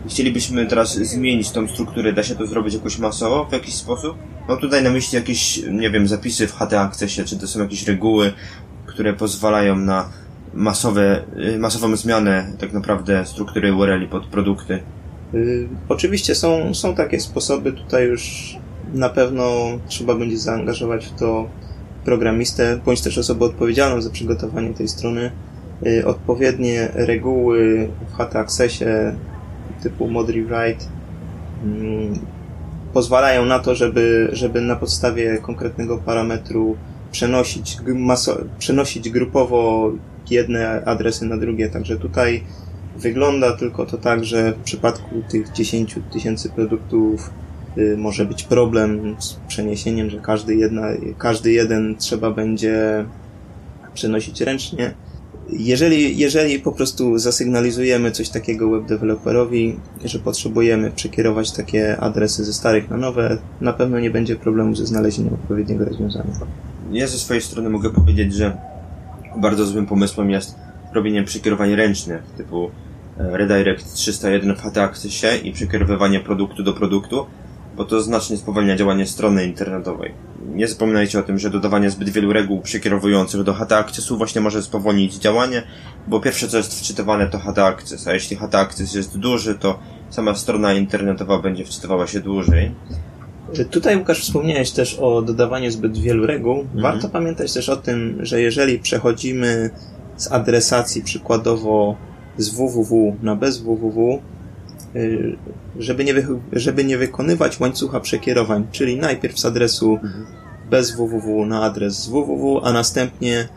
Chcielibyśmy 0.08 0.66
teraz 0.66 0.94
zmienić 0.94 1.50
tą 1.50 1.68
strukturę, 1.68 2.12
da 2.12 2.22
się 2.22 2.34
to 2.34 2.46
zrobić 2.46 2.74
jakoś 2.74 2.98
masowo, 2.98 3.44
w 3.44 3.52
jakiś 3.52 3.74
sposób? 3.74 4.16
Mam 4.48 4.58
tutaj 4.58 4.82
na 4.82 4.90
myśli 4.90 5.16
jakieś, 5.16 5.62
nie 5.70 5.90
wiem, 5.90 6.08
zapisy 6.08 6.46
w 6.46 6.52
HT 6.52 6.72
Accessie, 6.72 7.24
czy 7.24 7.38
to 7.38 7.46
są 7.46 7.60
jakieś 7.60 7.88
reguły, 7.88 8.32
które 8.86 9.12
pozwalają 9.12 9.76
na 9.76 10.08
masowe, 10.54 11.24
y, 11.54 11.58
masową 11.58 11.96
zmianę 11.96 12.52
tak 12.58 12.72
naprawdę 12.72 13.26
struktury 13.26 13.74
URL-i 13.74 14.08
pod 14.08 14.26
produkty. 14.26 14.82
Yy, 15.32 15.68
oczywiście 15.88 16.34
są, 16.34 16.74
są 16.74 16.94
takie 16.94 17.20
sposoby, 17.20 17.72
tutaj 17.72 18.06
już 18.06 18.54
na 18.94 19.08
pewno 19.08 19.44
trzeba 19.86 20.14
będzie 20.14 20.38
zaangażować 20.38 21.06
w 21.06 21.18
to 21.18 21.48
programistę, 22.04 22.80
bądź 22.84 23.00
też 23.00 23.18
osobę 23.18 23.44
odpowiedzialną 23.44 24.02
za 24.02 24.10
przygotowanie 24.10 24.74
tej 24.74 24.88
strony. 24.88 25.30
Yy, 25.82 26.06
odpowiednie 26.06 26.88
reguły 26.94 27.88
w 28.08 28.16
HT 28.16 28.36
Accessie 28.36 28.84
typu 29.82 30.08
mod 30.08 30.28
rewrite 30.28 30.84
yy, 31.64 32.18
pozwalają 32.92 33.44
na 33.44 33.58
to, 33.58 33.74
żeby, 33.74 34.28
żeby 34.32 34.60
na 34.60 34.76
podstawie 34.76 35.38
konkretnego 35.38 35.98
parametru 35.98 36.76
przenosić, 37.12 37.76
przenosić 38.58 39.10
grupowo 39.10 39.92
jedne 40.30 40.84
adresy 40.84 41.24
na 41.26 41.36
drugie. 41.36 41.68
Także 41.68 41.96
tutaj 41.96 42.44
wygląda 42.96 43.56
tylko 43.56 43.86
to 43.86 43.98
tak, 43.98 44.24
że 44.24 44.52
w 44.52 44.62
przypadku 44.62 45.22
tych 45.30 45.52
10 45.52 45.98
tysięcy 46.12 46.48
produktów 46.48 47.30
y, 47.30 47.51
może 47.96 48.24
być 48.24 48.42
problem 48.42 49.16
z 49.18 49.32
przeniesieniem, 49.32 50.10
że 50.10 50.18
każdy, 50.18 50.54
jedna, 50.54 50.86
każdy 51.18 51.52
jeden 51.52 51.96
trzeba 51.96 52.30
będzie 52.30 53.04
przenosić 53.94 54.40
ręcznie. 54.40 54.94
Jeżeli, 55.50 56.18
jeżeli 56.18 56.58
po 56.58 56.72
prostu 56.72 57.18
zasygnalizujemy 57.18 58.10
coś 58.10 58.28
takiego 58.28 58.70
web 58.70 58.86
developerowi, 58.86 59.76
że 60.04 60.18
potrzebujemy 60.18 60.90
przekierować 60.90 61.52
takie 61.52 62.00
adresy 62.00 62.44
ze 62.44 62.52
starych 62.52 62.90
na 62.90 62.96
nowe, 62.96 63.38
na 63.60 63.72
pewno 63.72 64.00
nie 64.00 64.10
będzie 64.10 64.36
problemu 64.36 64.74
ze 64.74 64.86
znalezieniem 64.86 65.34
odpowiedniego 65.34 65.84
rozwiązania. 65.84 66.30
Ja 66.92 67.06
ze 67.06 67.18
swojej 67.18 67.42
strony 67.42 67.70
mogę 67.70 67.90
powiedzieć, 67.90 68.34
że 68.34 68.56
bardzo 69.36 69.66
złym 69.66 69.86
pomysłem 69.86 70.30
jest 70.30 70.54
robienie 70.92 71.22
przekierowań 71.22 71.74
ręcznych, 71.74 72.22
typu 72.36 72.70
e, 73.18 73.36
Redirect 73.36 73.94
301 73.94 74.56
w 74.56 74.60
HT 74.60 74.78
Accessie 74.78 75.26
i 75.44 75.52
przekierowywanie 75.52 76.20
produktu 76.20 76.62
do 76.62 76.72
produktu, 76.72 77.26
bo 77.76 77.84
to 77.84 78.02
znacznie 78.02 78.36
spowalnia 78.36 78.76
działanie 78.76 79.06
strony 79.06 79.44
internetowej. 79.44 80.14
Nie 80.54 80.68
zapominajcie 80.68 81.18
o 81.18 81.22
tym, 81.22 81.38
że 81.38 81.50
dodawanie 81.50 81.90
zbyt 81.90 82.08
wielu 82.08 82.32
reguł 82.32 82.60
przekierowujących 82.60 83.42
do 83.42 83.54
HT 83.54 83.72
Accessu 83.72 84.18
właśnie 84.18 84.40
może 84.40 84.62
spowolnić 84.62 85.14
działanie, 85.14 85.62
bo 86.08 86.20
pierwsze 86.20 86.48
co 86.48 86.56
jest 86.56 86.80
wczytywane 86.80 87.26
to 87.26 87.38
HT 87.38 87.58
Access, 87.58 88.08
a 88.08 88.14
jeśli 88.14 88.36
HT 88.36 88.54
Access 88.54 88.94
jest 88.94 89.18
duży, 89.18 89.54
to 89.54 89.78
sama 90.10 90.34
strona 90.34 90.72
internetowa 90.72 91.38
będzie 91.38 91.64
wczytywała 91.64 92.06
się 92.06 92.20
dłużej. 92.20 92.74
Tutaj, 93.70 93.96
Łukasz, 93.96 94.22
wspomniałeś 94.22 94.70
też 94.70 94.94
o 94.94 95.22
dodawaniu 95.22 95.70
zbyt 95.70 95.98
wielu 95.98 96.26
reguł. 96.26 96.60
Mhm. 96.60 96.82
Warto 96.82 97.08
pamiętać 97.08 97.52
też 97.52 97.68
o 97.68 97.76
tym, 97.76 98.18
że 98.20 98.40
jeżeli 98.40 98.78
przechodzimy 98.78 99.70
z 100.16 100.32
adresacji 100.32 101.02
przykładowo 101.02 101.96
z 102.38 102.48
www 102.48 103.16
na 103.22 103.36
bez 103.36 103.58
www, 103.58 104.22
żeby 105.78 106.04
nie, 106.04 106.14
żeby 106.52 106.84
nie 106.84 106.98
wykonywać 106.98 107.60
łańcucha 107.60 108.00
przekierowań, 108.00 108.66
czyli 108.72 108.96
najpierw 108.96 109.38
z 109.38 109.44
adresu 109.44 109.92
mhm. 110.02 110.26
bez 110.70 110.90
www 110.90 111.46
na 111.46 111.62
adres 111.62 111.94
z 111.94 112.08
www, 112.08 112.60
a 112.64 112.72
następnie 112.72 113.48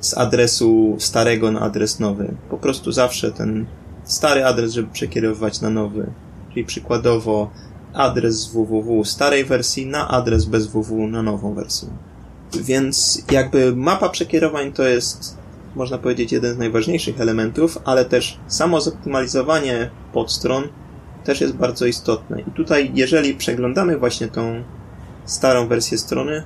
z 0.00 0.18
adresu 0.18 0.96
starego 0.98 1.52
na 1.52 1.60
adres 1.60 2.00
nowy. 2.00 2.34
Po 2.50 2.58
prostu 2.58 2.92
zawsze 2.92 3.32
ten 3.32 3.66
stary 4.04 4.44
adres, 4.44 4.72
żeby 4.72 4.88
przekierowywać 4.92 5.60
na 5.60 5.70
nowy. 5.70 6.06
Czyli 6.52 6.64
przykładowo 6.64 7.50
adres 7.94 8.34
z 8.34 8.46
www 8.46 9.04
starej 9.04 9.44
wersji 9.44 9.86
na 9.86 10.08
adres 10.08 10.44
bez 10.44 10.66
www 10.66 11.06
na 11.06 11.22
nową 11.22 11.54
wersję. 11.54 11.88
Więc 12.60 13.24
jakby 13.30 13.76
mapa 13.76 14.08
przekierowań 14.08 14.72
to 14.72 14.82
jest, 14.82 15.38
można 15.74 15.98
powiedzieć, 15.98 16.32
jeden 16.32 16.54
z 16.54 16.58
najważniejszych 16.58 17.20
elementów, 17.20 17.78
ale 17.84 18.04
też 18.04 18.38
samo 18.46 18.80
zoptymalizowanie 18.80 19.90
podstron 20.14 20.68
też 21.24 21.40
jest 21.40 21.54
bardzo 21.54 21.86
istotne. 21.86 22.40
I 22.40 22.50
tutaj, 22.50 22.90
jeżeli 22.94 23.34
przeglądamy 23.34 23.98
właśnie 23.98 24.28
tą 24.28 24.62
starą 25.24 25.68
wersję 25.68 25.98
strony, 25.98 26.42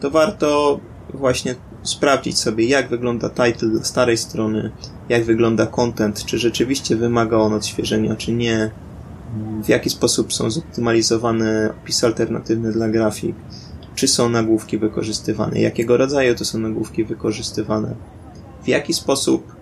to 0.00 0.10
warto 0.10 0.80
właśnie 1.14 1.54
sprawdzić 1.82 2.38
sobie, 2.38 2.66
jak 2.66 2.88
wygląda 2.88 3.30
title 3.30 3.70
starej 3.82 4.16
strony, 4.16 4.70
jak 5.08 5.24
wygląda 5.24 5.66
content, 5.66 6.24
czy 6.24 6.38
rzeczywiście 6.38 6.96
wymaga 6.96 7.36
on 7.36 7.52
odświeżenia, 7.52 8.16
czy 8.16 8.32
nie, 8.32 8.70
w 9.64 9.68
jaki 9.68 9.90
sposób 9.90 10.32
są 10.32 10.50
zoptymalizowane 10.50 11.70
opisy 11.82 12.06
alternatywne 12.06 12.72
dla 12.72 12.88
grafik, 12.88 13.36
czy 13.94 14.08
są 14.08 14.28
nagłówki 14.28 14.78
wykorzystywane, 14.78 15.60
jakiego 15.60 15.96
rodzaju 15.96 16.34
to 16.34 16.44
są 16.44 16.58
nagłówki 16.58 17.04
wykorzystywane, 17.04 17.94
w 18.64 18.68
jaki 18.68 18.94
sposób 18.94 19.57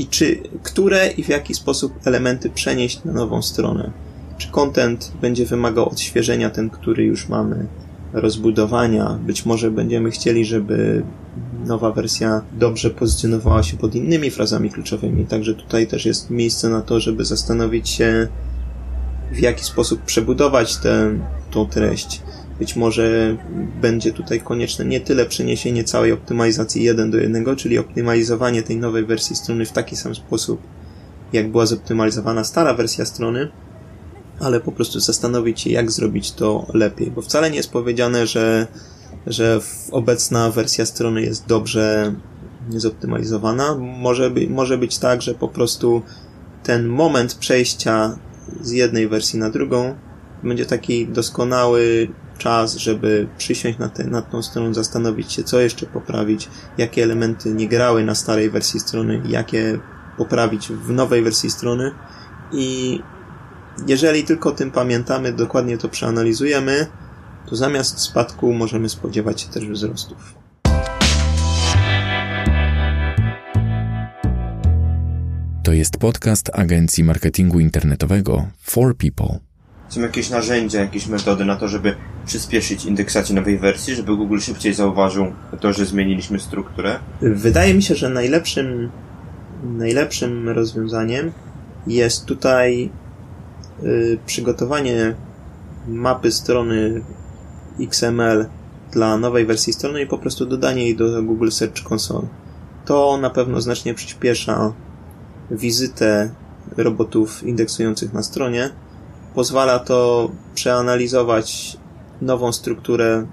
i 0.00 0.06
czy, 0.06 0.38
które 0.62 1.08
i 1.08 1.24
w 1.24 1.28
jaki 1.28 1.54
sposób 1.54 1.92
elementy 2.04 2.50
przenieść 2.50 3.04
na 3.04 3.12
nową 3.12 3.42
stronę. 3.42 3.90
Czy 4.38 4.48
content 4.50 5.12
będzie 5.20 5.46
wymagał 5.46 5.88
odświeżenia, 5.88 6.50
ten, 6.50 6.70
który 6.70 7.04
już 7.04 7.28
mamy, 7.28 7.66
rozbudowania, 8.12 9.18
być 9.26 9.46
może 9.46 9.70
będziemy 9.70 10.10
chcieli, 10.10 10.44
żeby 10.44 11.02
nowa 11.66 11.92
wersja 11.92 12.42
dobrze 12.58 12.90
pozycjonowała 12.90 13.62
się 13.62 13.76
pod 13.76 13.94
innymi 13.94 14.30
frazami 14.30 14.70
kluczowymi, 14.70 15.26
także 15.26 15.54
tutaj 15.54 15.86
też 15.86 16.06
jest 16.06 16.30
miejsce 16.30 16.68
na 16.68 16.80
to, 16.80 17.00
żeby 17.00 17.24
zastanowić 17.24 17.88
się, 17.88 18.28
w 19.32 19.38
jaki 19.38 19.64
sposób 19.64 20.02
przebudować 20.02 20.76
tę, 20.76 21.18
treść. 21.70 22.22
Być 22.60 22.76
może 22.76 23.36
będzie 23.80 24.12
tutaj 24.12 24.40
konieczne 24.40 24.84
nie 24.84 25.00
tyle 25.00 25.26
przeniesienie 25.26 25.84
całej 25.84 26.12
optymalizacji 26.12 26.82
1 26.82 27.10
do 27.10 27.18
1, 27.18 27.56
czyli 27.56 27.78
optymalizowanie 27.78 28.62
tej 28.62 28.76
nowej 28.76 29.06
wersji 29.06 29.36
strony 29.36 29.66
w 29.66 29.72
taki 29.72 29.96
sam 29.96 30.14
sposób, 30.14 30.60
jak 31.32 31.50
była 31.50 31.66
zoptymalizowana 31.66 32.44
stara 32.44 32.74
wersja 32.74 33.04
strony, 33.04 33.48
ale 34.40 34.60
po 34.60 34.72
prostu 34.72 35.00
zastanowić 35.00 35.60
się, 35.60 35.70
jak 35.70 35.90
zrobić 35.90 36.32
to 36.32 36.66
lepiej, 36.74 37.10
bo 37.10 37.22
wcale 37.22 37.50
nie 37.50 37.56
jest 37.56 37.70
powiedziane, 37.70 38.26
że 38.26 38.66
że 39.26 39.60
obecna 39.90 40.50
wersja 40.50 40.86
strony 40.86 41.22
jest 41.22 41.46
dobrze 41.46 42.14
zoptymalizowana. 42.68 43.76
Może, 43.78 44.30
by, 44.30 44.46
może 44.50 44.78
być 44.78 44.98
tak, 44.98 45.22
że 45.22 45.34
po 45.34 45.48
prostu 45.48 46.02
ten 46.62 46.88
moment 46.88 47.34
przejścia 47.34 48.18
z 48.60 48.70
jednej 48.70 49.08
wersji 49.08 49.38
na 49.38 49.50
drugą 49.50 49.94
będzie 50.42 50.66
taki 50.66 51.06
doskonały 51.06 52.08
czas, 52.40 52.76
żeby 52.76 53.28
przysiąść 53.38 53.78
na 53.78 53.88
te, 53.88 54.04
nad 54.04 54.30
tą 54.30 54.42
stroną, 54.42 54.74
zastanowić 54.74 55.32
się, 55.32 55.44
co 55.44 55.60
jeszcze 55.60 55.86
poprawić, 55.86 56.48
jakie 56.78 57.02
elementy 57.02 57.54
nie 57.54 57.68
grały 57.68 58.04
na 58.04 58.14
starej 58.14 58.50
wersji 58.50 58.80
strony, 58.80 59.22
jakie 59.28 59.78
poprawić 60.16 60.68
w 60.68 60.90
nowej 60.90 61.22
wersji 61.22 61.50
strony 61.50 61.90
i 62.52 63.00
jeżeli 63.86 64.24
tylko 64.24 64.48
o 64.48 64.52
tym 64.52 64.70
pamiętamy, 64.70 65.32
dokładnie 65.32 65.78
to 65.78 65.88
przeanalizujemy, 65.88 66.86
to 67.46 67.56
zamiast 67.56 67.98
spadku 67.98 68.52
możemy 68.52 68.88
spodziewać 68.88 69.40
się 69.40 69.48
też 69.48 69.66
wzrostów. 69.66 70.34
To 75.62 75.72
jest 75.72 75.96
podcast 75.96 76.50
agencji 76.52 77.04
marketingu 77.04 77.60
internetowego 77.60 78.48
For 78.62 78.96
People. 78.96 79.49
Są 79.90 80.00
jakieś 80.00 80.30
narzędzia, 80.30 80.80
jakieś 80.80 81.06
metody 81.06 81.44
na 81.44 81.56
to, 81.56 81.68
żeby 81.68 81.94
przyspieszyć 82.26 82.84
indeksację 82.84 83.34
nowej 83.34 83.58
wersji, 83.58 83.94
żeby 83.94 84.16
Google 84.16 84.38
szybciej 84.38 84.74
zauważył 84.74 85.32
to, 85.60 85.72
że 85.72 85.86
zmieniliśmy 85.86 86.40
strukturę? 86.40 86.98
Wydaje 87.22 87.74
mi 87.74 87.82
się, 87.82 87.94
że 87.94 88.10
najlepszym, 88.10 88.90
najlepszym 89.64 90.48
rozwiązaniem 90.48 91.32
jest 91.86 92.24
tutaj 92.24 92.90
y, 93.82 94.18
przygotowanie 94.26 95.14
mapy 95.88 96.32
strony 96.32 97.02
XML 97.80 98.46
dla 98.92 99.16
nowej 99.16 99.46
wersji 99.46 99.72
strony 99.72 100.02
i 100.02 100.06
po 100.06 100.18
prostu 100.18 100.46
dodanie 100.46 100.82
jej 100.82 100.96
do 100.96 101.22
Google 101.22 101.50
Search 101.50 101.92
Console. 101.92 102.26
To 102.84 103.18
na 103.22 103.30
pewno 103.30 103.60
znacznie 103.60 103.94
przyspiesza 103.94 104.72
wizytę 105.50 106.30
robotów 106.76 107.42
indeksujących 107.42 108.12
na 108.12 108.22
stronie. 108.22 108.70
Pozwala 109.34 109.78
to 109.78 110.30
przeanalizować 110.54 111.76
nową 112.22 112.52
strukturę 112.52 113.26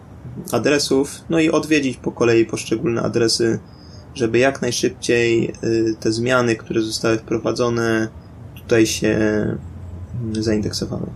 adresów, 0.52 1.22
no 1.30 1.40
i 1.40 1.50
odwiedzić 1.50 1.98
po 1.98 2.12
kolei 2.12 2.46
poszczególne 2.46 3.02
adresy, 3.02 3.60
żeby 4.16 4.38
jak 4.38 4.62
najszybciej 4.62 5.54
y, 5.64 5.96
te 6.00 6.12
zmiany, 6.12 6.56
które 6.56 6.82
zostały 6.82 7.18
wprowadzone, 7.18 8.08
tutaj 8.56 8.86
się 8.86 9.08
mm, 9.08 10.44
zaindeksowały. 10.44 11.08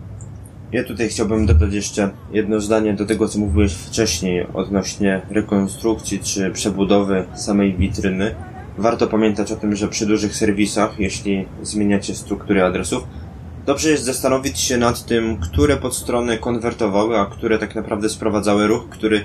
Ja 0.71 0.83
tutaj 0.83 1.09
chciałbym 1.09 1.45
dodać 1.45 1.73
jeszcze 1.73 2.09
jedno 2.31 2.61
zdanie 2.61 2.93
do 2.93 3.05
tego, 3.05 3.27
co 3.27 3.39
mówiłeś 3.39 3.73
wcześniej 3.73 4.47
odnośnie 4.53 5.21
rekonstrukcji 5.29 6.19
czy 6.19 6.51
przebudowy 6.51 7.25
samej 7.35 7.77
witryny. 7.77 8.35
Warto 8.77 9.07
pamiętać 9.07 9.51
o 9.51 9.55
tym, 9.55 9.75
że 9.75 9.88
przy 9.88 10.05
dużych 10.05 10.35
serwisach, 10.35 11.00
jeśli 11.00 11.45
zmieniacie 11.61 12.15
strukturę 12.15 12.65
adresów, 12.65 13.03
dobrze 13.65 13.89
jest 13.89 14.03
zastanowić 14.03 14.59
się 14.59 14.77
nad 14.77 15.05
tym, 15.05 15.37
które 15.37 15.77
podstrony 15.77 16.37
konwertowały, 16.37 17.19
a 17.19 17.25
które 17.25 17.59
tak 17.59 17.75
naprawdę 17.75 18.09
sprowadzały 18.09 18.67
ruch, 18.67 18.89
który 18.89 19.23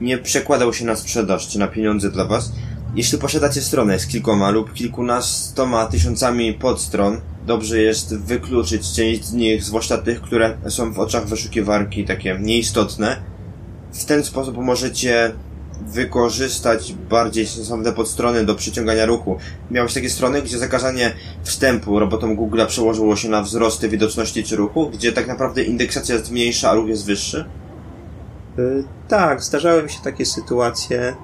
nie 0.00 0.18
przekładał 0.18 0.72
się 0.72 0.84
na 0.84 0.96
sprzedaż 0.96 1.48
czy 1.48 1.58
na 1.58 1.68
pieniądze 1.68 2.10
dla 2.10 2.24
Was. 2.24 2.52
Jeśli 2.94 3.18
posiadacie 3.18 3.60
stronę 3.60 3.98
z 3.98 4.06
kilkoma 4.06 4.50
lub 4.50 4.72
kilkunastoma 4.72 5.86
tysiącami 5.86 6.52
podstron, 6.52 7.20
dobrze 7.46 7.82
jest 7.82 8.18
wykluczyć 8.18 8.92
część 8.92 9.24
z 9.24 9.32
nich, 9.32 9.64
zwłaszcza 9.64 9.98
tych, 9.98 10.20
które 10.20 10.56
są 10.68 10.92
w 10.92 10.98
oczach 10.98 11.26
wyszukiwarki 11.26 12.04
takie 12.04 12.38
nieistotne. 12.40 13.16
W 13.92 14.04
ten 14.04 14.24
sposób 14.24 14.56
możecie 14.56 15.32
wykorzystać 15.80 16.92
bardziej 16.92 17.46
sensowne 17.46 17.92
podstrony 17.92 18.44
do 18.44 18.54
przyciągania 18.54 19.06
ruchu. 19.06 19.38
Miałeś 19.70 19.94
takie 19.94 20.10
strony, 20.10 20.42
gdzie 20.42 20.58
zakazanie 20.58 21.12
wstępu 21.42 21.98
robotom 21.98 22.36
Google 22.36 22.60
przełożyło 22.68 23.16
się 23.16 23.28
na 23.28 23.42
wzrosty 23.42 23.88
widoczności 23.88 24.44
czy 24.44 24.56
ruchu, 24.56 24.90
gdzie 24.90 25.12
tak 25.12 25.26
naprawdę 25.26 25.62
indeksacja 25.62 26.14
jest 26.14 26.30
mniejsza, 26.30 26.70
a 26.70 26.74
ruch 26.74 26.88
jest 26.88 27.06
wyższy? 27.06 27.44
Yy, 28.58 28.84
tak, 29.08 29.42
zdarzały 29.42 29.82
mi 29.82 29.90
się 29.90 30.00
takie 30.04 30.26
sytuacje. 30.26 31.14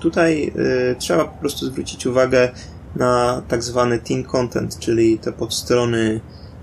Tutaj 0.00 0.52
yy, 0.54 0.96
trzeba 0.98 1.24
po 1.24 1.40
prostu 1.40 1.66
zwrócić 1.66 2.06
uwagę 2.06 2.48
na 2.96 3.42
tak 3.48 3.62
zwany 3.62 3.98
teen 3.98 4.24
content, 4.24 4.78
czyli 4.78 5.18
te 5.18 5.32
podstrony 5.32 6.20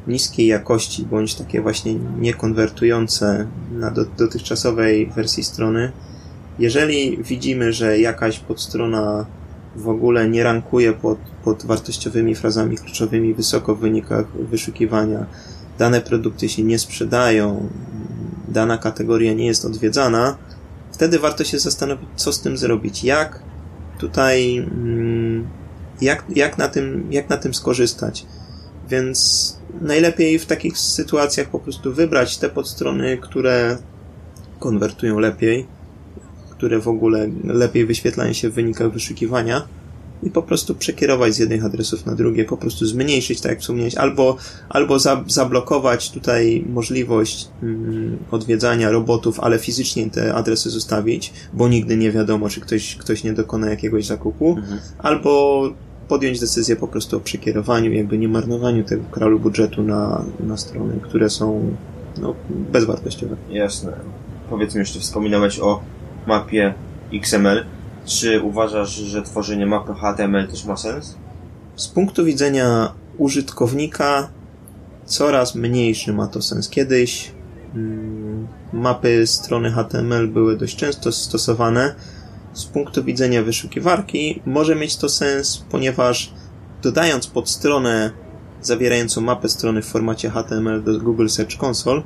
niskiej 0.07 0.47
jakości, 0.47 1.05
bądź 1.05 1.35
takie 1.35 1.61
właśnie 1.61 1.93
niekonwertujące 2.19 3.47
na 3.71 3.91
do, 3.91 4.05
dotychczasowej 4.05 5.11
wersji 5.15 5.43
strony. 5.43 5.91
Jeżeli 6.59 7.23
widzimy, 7.23 7.73
że 7.73 7.99
jakaś 7.99 8.39
podstrona 8.39 9.25
w 9.75 9.89
ogóle 9.89 10.29
nie 10.29 10.43
rankuje 10.43 10.93
pod, 10.93 11.17
pod 11.43 11.65
wartościowymi 11.65 12.35
frazami 12.35 12.77
kluczowymi 12.77 13.33
wysoko 13.33 13.75
w 13.75 13.79
wynikach 13.79 14.25
wyszukiwania, 14.37 15.25
dane 15.79 16.01
produkty 16.01 16.49
się 16.49 16.63
nie 16.63 16.79
sprzedają, 16.79 17.69
dana 18.47 18.77
kategoria 18.77 19.33
nie 19.33 19.45
jest 19.45 19.65
odwiedzana, 19.65 20.37
wtedy 20.91 21.19
warto 21.19 21.43
się 21.43 21.59
zastanowić, 21.59 22.09
co 22.15 22.33
z 22.33 22.41
tym 22.41 22.57
zrobić, 22.57 23.03
jak 23.03 23.39
tutaj, 23.99 24.57
mm, 24.57 25.47
jak, 26.01 26.25
jak, 26.35 26.57
na, 26.57 26.67
tym, 26.67 27.07
jak 27.11 27.29
na 27.29 27.37
tym 27.37 27.53
skorzystać. 27.53 28.25
Więc 28.89 29.57
najlepiej 29.81 30.39
w 30.39 30.45
takich 30.45 30.77
sytuacjach 30.77 31.49
po 31.49 31.59
prostu 31.59 31.93
wybrać 31.93 32.37
te 32.37 32.49
podstrony, 32.49 33.17
które 33.17 33.77
konwertują 34.59 35.19
lepiej, 35.19 35.67
które 36.63 36.79
w 36.79 36.87
ogóle 36.87 37.29
lepiej 37.43 37.85
wyświetlają 37.85 38.33
się 38.33 38.49
w 38.49 38.53
wynikach 38.53 38.91
wyszukiwania 38.91 39.67
i 40.23 40.29
po 40.29 40.41
prostu 40.41 40.75
przekierować 40.75 41.33
z 41.33 41.39
jednych 41.39 41.65
adresów 41.65 42.05
na 42.05 42.15
drugie, 42.15 42.45
po 42.45 42.57
prostu 42.57 42.85
zmniejszyć, 42.85 43.41
tak 43.41 43.49
jak 43.49 43.59
wspomniałeś, 43.59 43.95
albo, 43.95 44.37
albo 44.69 44.99
za, 44.99 45.23
zablokować 45.27 46.11
tutaj 46.11 46.65
możliwość 46.69 47.47
mm, 47.63 48.17
odwiedzania 48.31 48.91
robotów, 48.91 49.39
ale 49.39 49.59
fizycznie 49.59 50.09
te 50.09 50.33
adresy 50.33 50.69
zostawić, 50.69 51.33
bo 51.53 51.67
nigdy 51.67 51.97
nie 51.97 52.11
wiadomo, 52.11 52.49
czy 52.49 52.61
ktoś, 52.61 52.95
ktoś 52.95 53.23
nie 53.23 53.33
dokona 53.33 53.69
jakiegoś 53.69 54.05
zakupu, 54.05 54.49
mhm. 54.57 54.79
albo 54.99 55.63
podjąć 56.07 56.39
decyzję 56.39 56.75
po 56.75 56.87
prostu 56.87 57.17
o 57.17 57.19
przekierowaniu, 57.19 57.91
jakby 57.91 58.17
nie 58.17 58.27
marnowaniu 58.27 58.83
tego 58.83 59.03
kralu 59.11 59.39
budżetu 59.39 59.83
na, 59.83 60.25
na 60.39 60.57
strony, 60.57 60.99
które 61.03 61.29
są 61.29 61.75
no, 62.21 62.35
bezwartościowe. 62.49 63.35
Jasne. 63.49 63.93
Powiedz 64.49 64.75
mi 64.75 64.79
jeszcze, 64.79 64.99
wspominałeś 64.99 65.59
o 65.59 65.81
mapie 66.27 66.73
XML. 67.13 67.65
Czy 68.05 68.41
uważasz, 68.41 68.89
że 68.89 69.21
tworzenie 69.21 69.65
mapy 69.65 69.93
HTML 69.93 70.47
też 70.47 70.65
ma 70.65 70.77
sens? 70.77 71.17
Z 71.75 71.87
punktu 71.87 72.25
widzenia 72.25 72.93
użytkownika 73.17 74.29
coraz 75.05 75.55
mniejszy 75.55 76.13
ma 76.13 76.27
to 76.27 76.41
sens. 76.41 76.69
Kiedyś 76.69 77.31
mm, 77.75 78.47
mapy 78.73 79.27
strony 79.27 79.71
HTML 79.71 80.27
były 80.27 80.57
dość 80.57 80.75
często 80.75 81.11
stosowane. 81.11 81.95
Z 82.53 82.65
punktu 82.65 83.03
widzenia 83.03 83.43
wyszukiwarki 83.43 84.41
może 84.45 84.75
mieć 84.75 84.97
to 84.97 85.09
sens, 85.09 85.65
ponieważ 85.69 86.33
dodając 86.81 87.27
pod 87.27 87.49
stronę 87.49 88.11
zawierającą 88.61 89.21
mapę 89.21 89.49
strony 89.49 89.81
w 89.81 89.85
formacie 89.85 90.29
HTML 90.29 90.83
do 90.83 90.99
Google 90.99 91.27
Search 91.27 91.63
Console, 91.63 92.01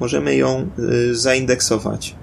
możemy 0.00 0.36
ją 0.36 0.70
y, 0.78 1.14
zaindeksować 1.14 2.14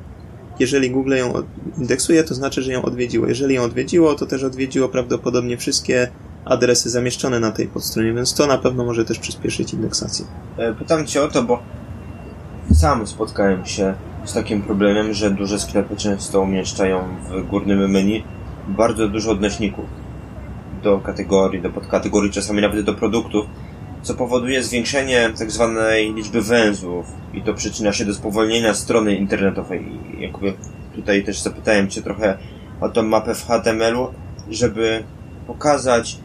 jeżeli 0.59 0.91
Google 0.91 1.13
ją 1.15 1.33
indeksuje, 1.77 2.23
to 2.23 2.35
znaczy, 2.35 2.61
że 2.61 2.71
ją 2.71 2.81
odwiedziło. 2.81 3.27
Jeżeli 3.27 3.55
ją 3.55 3.63
odwiedziło, 3.63 4.15
to 4.15 4.25
też 4.25 4.43
odwiedziło 4.43 4.89
prawdopodobnie 4.89 5.57
wszystkie 5.57 6.07
adresy 6.45 6.89
zamieszczone 6.89 7.39
na 7.39 7.51
tej 7.51 7.67
podstronie, 7.67 8.13
więc 8.13 8.33
to 8.33 8.47
na 8.47 8.57
pewno 8.57 8.85
może 8.85 9.05
też 9.05 9.19
przyspieszyć 9.19 9.73
indeksację. 9.73 10.25
E, 10.57 10.73
pytam 10.73 11.05
Cię 11.05 11.23
o 11.23 11.27
to, 11.27 11.43
bo 11.43 11.59
sam 12.73 13.07
spotkałem 13.07 13.65
się 13.65 13.93
z 14.25 14.33
takim 14.33 14.61
problemem, 14.61 15.13
że 15.13 15.31
duże 15.31 15.59
sklepy 15.59 15.95
często 15.95 16.41
umieszczają 16.41 17.03
w 17.29 17.47
górnym 17.49 17.91
menu 17.91 18.23
bardzo 18.67 19.07
dużo 19.07 19.31
odnośników 19.31 19.85
do 20.83 20.99
kategorii, 20.99 21.61
do 21.61 21.69
podkategorii, 21.69 22.31
czasami 22.31 22.61
nawet 22.61 22.85
do 22.85 22.93
produktów, 22.93 23.45
co 24.05 24.13
powoduje 24.13 24.63
zwiększenie 24.63 25.29
tak 25.37 25.51
zwanej 25.51 26.13
liczby 26.13 26.41
węzłów 26.41 27.05
i 27.33 27.41
to 27.41 27.53
przyczynia 27.53 27.93
się 27.93 28.05
do 28.05 28.13
spowolnienia 28.13 28.73
strony 28.73 29.15
internetowej. 29.15 29.85
I 29.85 30.21
jakby 30.21 30.53
tutaj 30.95 31.23
też 31.23 31.41
zapytałem 31.41 31.89
Cię 31.89 32.01
trochę 32.01 32.37
o 32.81 32.89
tą 32.89 33.03
mapę 33.03 33.35
w 33.35 33.45
HTML-u, 33.47 34.07
żeby 34.49 35.03
pokazać, 35.47 36.17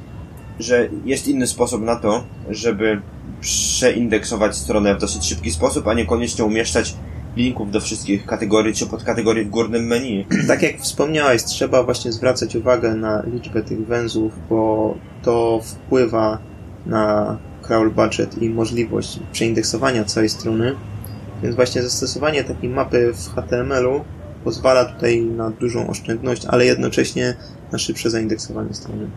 że 0.59 0.89
jest 1.05 1.29
inny 1.29 1.47
sposób 1.47 1.83
na 1.83 1.97
to, 1.97 2.25
żeby 2.51 3.01
przeindeksować 3.41 4.57
stronę 4.57 4.95
w 4.95 5.01
dosyć 5.01 5.27
szybki 5.27 5.51
sposób, 5.51 5.89
a 5.89 5.95
niekoniecznie 5.95 6.45
umieszczać 6.45 6.95
linków 7.37 7.71
do 7.71 7.81
wszystkich 7.81 8.27
kategorii 8.27 8.75
czy 8.75 8.87
podkategorii 8.87 9.45
w 9.45 9.51
górnym 9.51 9.87
menu. 9.87 10.27
Tak 10.49 10.63
jak 10.63 10.81
wspomniałeś, 10.81 11.45
trzeba 11.45 11.83
właśnie 11.83 12.13
zwracać 12.13 12.57
uwagę 12.57 12.95
na 12.95 13.23
liczbę 13.27 13.63
tych 13.63 13.87
węzłów, 13.87 14.33
bo 14.51 14.95
to 15.23 15.61
wpływa 15.65 16.39
na 16.87 17.39
crawl 17.71 17.91
budget 17.91 18.43
i 18.43 18.51
możliwość 18.51 19.19
przeindeksowania 19.33 20.05
całej 20.05 20.29
strony. 20.29 20.75
Więc 21.43 21.57
właśnie 21.57 21.83
zastosowanie 21.83 22.45
takiej 22.45 22.71
mapy 22.71 23.13
w 23.13 23.35
HTML-u 23.35 24.05
pozwala 24.45 24.85
tutaj 24.85 25.23
na 25.23 25.51
dużą 25.51 25.89
oszczędność, 25.89 26.43
ale 26.49 26.67
jednocześnie 26.67 27.35
na 27.73 27.79
szybsze 27.79 28.11
zaindeksowanie 28.11 28.75
strony. 28.75 29.11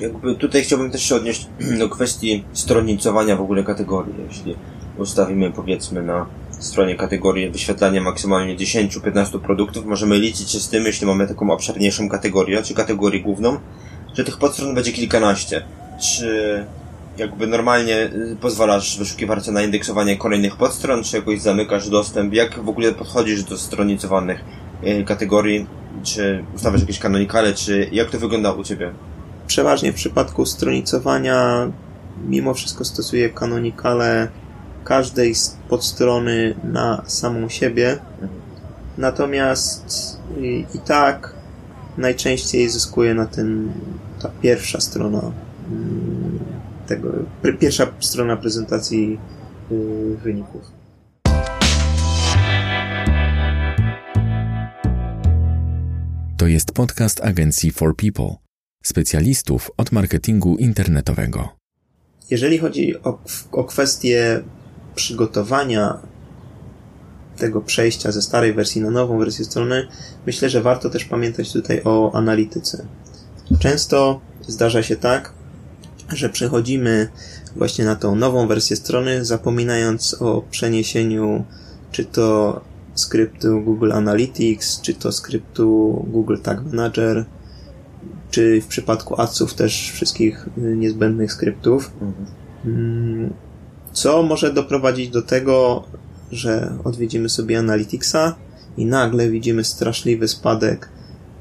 Jakby 0.00 0.34
tutaj 0.34 0.62
chciałbym 0.62 0.90
też 0.90 1.02
się 1.02 1.14
odnieść 1.14 1.48
do 1.78 1.88
kwestii 1.88 2.44
stronnicowania 2.52 3.36
w 3.36 3.40
ogóle 3.40 3.64
kategorii. 3.64 4.14
Jeśli 4.28 4.56
ustawimy 4.98 5.52
powiedzmy 5.52 6.02
na 6.02 6.26
stronie 6.50 6.96
kategorii 6.96 7.50
wyświetlania 7.50 8.00
maksymalnie 8.00 8.56
10-15 8.56 9.40
produktów, 9.40 9.86
możemy 9.86 10.18
liczyć 10.18 10.50
się 10.50 10.60
z 10.60 10.68
tym, 10.68 10.84
jeśli 10.84 11.06
mamy 11.06 11.26
taką 11.26 11.50
obszerniejszą 11.50 12.08
kategorię, 12.08 12.62
czy 12.62 12.74
kategorię 12.74 13.20
główną, 13.20 13.58
że 14.14 14.24
tych 14.24 14.38
podstron 14.38 14.74
będzie 14.74 14.92
kilkanaście. 14.92 15.62
Czy 16.00 16.66
jakby 17.18 17.46
normalnie 17.46 18.04
y, 18.04 18.36
pozwalasz 18.40 18.98
wyszukiwarce 18.98 19.52
na 19.52 19.62
indeksowanie 19.62 20.16
kolejnych 20.16 20.56
podstron, 20.56 21.04
czy 21.04 21.16
jakoś 21.16 21.40
zamykasz 21.40 21.88
dostęp? 21.88 22.34
Jak 22.34 22.58
w 22.64 22.68
ogóle 22.68 22.92
podchodzisz 22.92 23.44
do 23.44 23.58
stronicowanych 23.58 24.44
y, 24.84 25.04
kategorii? 25.04 25.66
Czy 26.02 26.44
ustawiasz 26.54 26.80
jakieś 26.80 26.98
kanonikale, 26.98 27.54
czy 27.54 27.88
jak 27.92 28.10
to 28.10 28.18
wygląda 28.18 28.52
u 28.52 28.64
Ciebie? 28.64 28.90
Przeważnie 29.46 29.92
w 29.92 29.94
przypadku 29.94 30.46
stronicowania 30.46 31.70
mimo 32.28 32.54
wszystko 32.54 32.84
stosuję 32.84 33.30
kanonikale 33.30 34.28
każdej 34.84 35.34
z 35.34 35.56
podstrony 35.68 36.54
na 36.64 37.02
samą 37.06 37.48
siebie. 37.48 37.98
Natomiast 38.98 40.18
i, 40.40 40.66
i 40.74 40.78
tak 40.78 41.34
najczęściej 41.98 42.68
zyskuje 42.68 43.14
na 43.14 43.26
tym 43.26 43.72
ta 44.22 44.30
pierwsza 44.42 44.80
strona 44.80 45.20
mm, 45.70 46.07
tego, 46.88 47.12
pierwsza 47.60 47.86
strona 48.00 48.36
prezentacji 48.36 49.18
y, 49.72 50.16
wyników. 50.24 50.62
To 56.36 56.46
jest 56.46 56.72
podcast 56.72 57.24
agencji 57.24 57.70
For 57.70 57.96
People, 57.96 58.36
specjalistów 58.82 59.70
od 59.76 59.92
marketingu 59.92 60.56
internetowego. 60.56 61.48
Jeżeli 62.30 62.58
chodzi 62.58 63.02
o, 63.02 63.18
o 63.52 63.64
kwestię 63.64 64.42
przygotowania 64.94 65.98
tego 67.36 67.60
przejścia 67.60 68.12
ze 68.12 68.22
starej 68.22 68.54
wersji 68.54 68.80
na 68.80 68.90
nową 68.90 69.18
wersję 69.18 69.44
strony, 69.44 69.88
myślę, 70.26 70.48
że 70.48 70.62
warto 70.62 70.90
też 70.90 71.04
pamiętać 71.04 71.52
tutaj 71.52 71.80
o 71.84 72.12
analityce. 72.14 72.86
Często 73.60 74.20
zdarza 74.40 74.82
się 74.82 74.96
tak, 74.96 75.32
że 76.08 76.28
przechodzimy 76.28 77.08
właśnie 77.56 77.84
na 77.84 77.96
tą 77.96 78.14
nową 78.14 78.46
wersję 78.46 78.76
strony, 78.76 79.24
zapominając 79.24 80.16
o 80.20 80.42
przeniesieniu 80.50 81.44
czy 81.92 82.04
to 82.04 82.60
skryptu 82.94 83.60
Google 83.60 83.92
Analytics, 83.92 84.80
czy 84.80 84.94
to 84.94 85.12
skryptu 85.12 86.06
Google 86.08 86.36
Tag 86.42 86.64
Manager, 86.64 87.24
czy 88.30 88.60
w 88.60 88.66
przypadku 88.66 89.20
adsów 89.20 89.54
też 89.54 89.90
wszystkich 89.94 90.48
niezbędnych 90.56 91.32
skryptów. 91.32 91.92
Mhm. 92.64 93.32
Co 93.92 94.22
może 94.22 94.52
doprowadzić 94.52 95.08
do 95.08 95.22
tego, 95.22 95.84
że 96.30 96.78
odwiedzimy 96.84 97.28
sobie 97.28 97.58
Analyticsa 97.58 98.34
i 98.76 98.86
nagle 98.86 99.30
widzimy 99.30 99.64
straszliwy 99.64 100.28
spadek, 100.28 100.88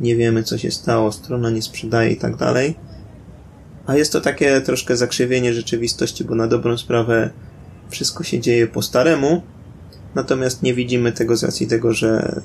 nie 0.01 0.15
wiemy 0.15 0.43
co 0.43 0.57
się 0.57 0.71
stało, 0.71 1.11
strona 1.11 1.49
nie 1.49 1.61
sprzedaje 1.61 2.11
i 2.11 2.17
tak 2.17 2.35
dalej. 2.35 2.75
A 3.87 3.95
jest 3.95 4.11
to 4.11 4.21
takie 4.21 4.61
troszkę 4.61 4.97
zakrzywienie 4.97 5.53
rzeczywistości, 5.53 6.23
bo 6.23 6.35
na 6.35 6.47
dobrą 6.47 6.77
sprawę 6.77 7.29
wszystko 7.89 8.23
się 8.23 8.39
dzieje 8.39 8.67
po 8.67 8.81
staremu, 8.81 9.41
natomiast 10.15 10.63
nie 10.63 10.73
widzimy 10.73 11.11
tego 11.11 11.37
z 11.37 11.43
racji 11.43 11.67
tego, 11.67 11.93
że 11.93 12.41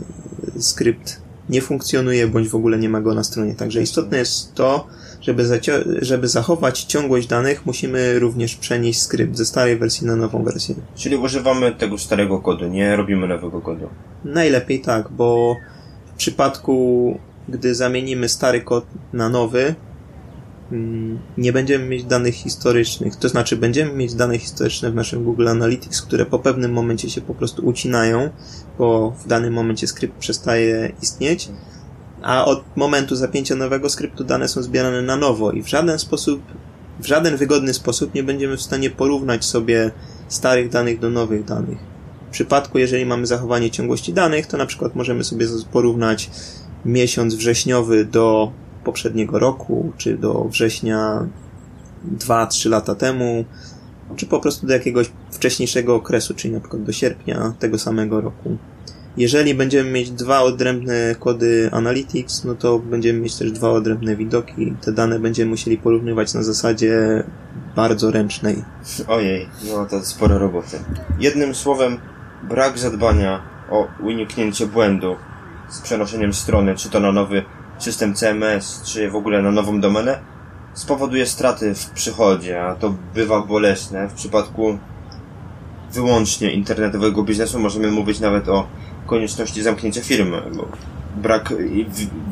skrypt 0.59 1.20
nie 1.48 1.61
funkcjonuje, 1.61 2.26
bądź 2.26 2.48
w 2.48 2.55
ogóle 2.55 2.78
nie 2.78 2.88
ma 2.88 3.00
go 3.00 3.14
na 3.14 3.24
stronie. 3.24 3.55
Także 3.55 3.83
istotne 3.83 4.18
jest 4.18 4.55
to, 4.55 4.87
żeby, 5.20 5.61
żeby 6.02 6.28
zachować 6.28 6.85
ciągłość 6.85 7.26
danych, 7.26 7.66
musimy 7.66 8.18
również 8.18 8.57
przenieść 8.57 9.02
skrypt 9.02 9.37
ze 9.37 9.44
starej 9.44 9.78
wersji 9.78 10.07
na 10.07 10.16
nową 10.16 10.44
wersję. 10.44 10.74
Czyli 10.94 11.16
używamy 11.16 11.72
tego 11.72 11.98
starego 11.98 12.38
kodu, 12.38 12.68
nie 12.68 12.96
robimy 12.96 13.28
nowego 13.28 13.61
kodu. 13.61 13.88
Najlepiej 14.24 14.81
tak, 14.81 15.09
bo 15.11 15.57
w 16.14 16.16
przypadku, 16.16 17.18
gdy 17.48 17.74
zamienimy 17.74 18.28
stary 18.28 18.61
kod 18.61 18.85
na 19.12 19.28
nowy, 19.28 19.74
nie 21.39 21.53
będziemy 21.53 21.89
mieć 21.89 22.05
danych 22.05 22.35
historycznych, 22.35 23.17
to 23.17 23.29
znaczy 23.29 23.57
będziemy 23.57 23.93
mieć 23.93 24.15
dane 24.15 24.39
historyczne 24.39 24.91
w 24.91 24.95
naszym 24.95 25.25
Google 25.25 25.49
Analytics, 25.49 26.03
które 26.03 26.27
po 26.27 26.39
pewnym 26.39 26.73
momencie 26.73 27.11
się 27.11 27.21
po 27.21 27.35
prostu 27.35 27.67
ucinają, 27.67 28.31
bo 28.79 29.11
w 29.11 29.29
danym 29.29 29.53
momencie 29.53 29.87
skrypt 29.87 30.19
przestaje 30.19 30.93
istnieć 31.03 31.49
a 32.23 32.45
od 32.45 32.65
momentu 32.77 33.17
zapięcia 33.17 33.55
nowego 33.55 33.91
skryptu 33.91 34.25
dane 34.25 34.49
są 34.49 34.63
zbierane 34.63 35.03
na 35.03 35.17
nowo 35.17 35.53
i 35.53 35.63
w 35.63 35.69
żaden 35.69 35.99
sposób, 35.99 36.43
w 37.01 37.07
żaden 37.07 37.37
wygodny 37.37 37.75
sposób 37.75 38.15
nie 38.15 38.23
będziemy 38.23 38.57
w 38.57 38.63
stanie 38.63 38.91
porównać 38.91 39.45
sobie 39.45 39.91
starych 40.29 40.69
danych 40.69 40.99
do 40.99 41.11
nowych 41.11 41.45
danych. 41.45 41.79
W 42.29 42.33
przypadku, 42.33 42.79
jeżeli 42.79 43.07
mamy 43.07 43.27
zachowanie 43.27 43.71
ciągłości 43.71 44.13
danych, 44.13 44.47
to 44.47 44.57
na 44.57 44.67
przykład 44.67 44.95
możemy 44.95 45.25
sobie 45.25 45.47
porównać 45.73 46.31
miesiąc 46.85 47.35
wrześniowy 47.35 48.05
do 48.05 48.53
poprzedniego 48.85 49.38
roku, 49.38 49.92
czy 49.97 50.18
do 50.18 50.45
września 50.45 51.27
2-3 52.18 52.71
lata 52.71 52.95
temu, 52.95 53.45
czy 54.16 54.27
po 54.27 54.40
prostu 54.40 54.66
do 54.66 54.73
jakiegoś 54.73 55.11
wcześniejszego 55.31 55.95
okresu, 55.95 56.35
czyli 56.35 56.55
na 56.55 56.61
przykład 56.61 56.83
do 56.83 56.92
sierpnia 56.92 57.55
tego 57.59 57.79
samego 57.79 58.21
roku. 58.21 58.57
Jeżeli 59.16 59.55
będziemy 59.55 59.90
mieć 59.90 60.11
dwa 60.11 60.40
odrębne 60.40 61.14
kody 61.21 61.68
Analytics, 61.73 62.45
no 62.45 62.55
to 62.55 62.79
będziemy 62.79 63.21
mieć 63.21 63.37
też 63.37 63.53
dwa 63.53 63.71
odrębne 63.71 64.16
widoki. 64.16 64.75
Te 64.81 64.92
dane 64.92 65.18
będziemy 65.18 65.51
musieli 65.51 65.79
porównywać 65.79 66.35
na 66.35 66.42
zasadzie 66.42 67.25
bardzo 67.77 68.11
ręcznej. 68.11 68.64
Ojej, 69.09 69.49
no 69.68 69.87
to 69.87 70.05
sporo 70.05 70.38
roboty. 70.38 70.79
Jednym 71.18 71.55
słowem, 71.55 71.99
brak 72.42 72.79
zadbania 72.79 73.42
o 73.71 73.88
uniknięcie 74.01 74.66
błędu 74.66 75.16
z 75.71 75.81
przenoszeniem 75.81 76.33
strony, 76.33 76.75
czy 76.75 76.90
to 76.90 77.01
na 77.01 77.12
nowy 77.12 77.42
system 77.83 78.14
CMS, 78.14 78.83
czy 78.85 79.11
w 79.11 79.16
ogóle 79.16 79.42
na 79.42 79.51
nową 79.51 79.81
domenę, 79.81 80.18
spowoduje 80.75 81.27
straty 81.27 81.75
w 81.75 81.90
przychodzie, 81.90 82.62
a 82.62 82.75
to 82.75 82.95
bywa 83.14 83.40
bolesne. 83.40 84.09
W 84.09 84.12
przypadku 84.12 84.79
wyłącznie 85.92 86.53
internetowego 86.53 87.23
biznesu 87.23 87.59
możemy 87.59 87.90
mówić 87.90 88.21
nawet 88.21 88.49
o 88.49 88.66
konieczności 89.07 89.62
zamknięcia 89.62 90.01
firmy, 90.01 90.42
bo 90.57 90.68
brak 91.16 91.55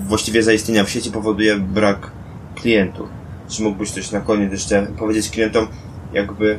właściwie 0.09 0.43
zaistnienia 0.43 0.85
w 0.85 0.91
sieci 0.91 1.11
powoduje 1.11 1.57
brak 1.57 2.11
klientów. 2.55 3.09
Czy 3.49 3.63
mógłbyś 3.63 3.91
coś 3.91 4.11
na 4.11 4.21
koniec 4.21 4.53
jeszcze 4.53 4.87
powiedzieć 4.99 5.31
klientom, 5.31 5.67
jakby 6.13 6.59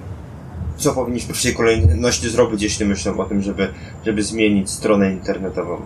co 0.77 0.93
powinniśmy 0.93 1.33
w 1.33 1.43
tej 1.43 1.53
kolejności 1.53 2.29
zrobić, 2.29 2.61
jeśli 2.61 2.85
myślą 2.85 3.17
o 3.17 3.25
tym, 3.25 3.41
żeby, 3.41 3.73
żeby 4.05 4.23
zmienić 4.23 4.69
stronę 4.69 5.11
internetową? 5.11 5.81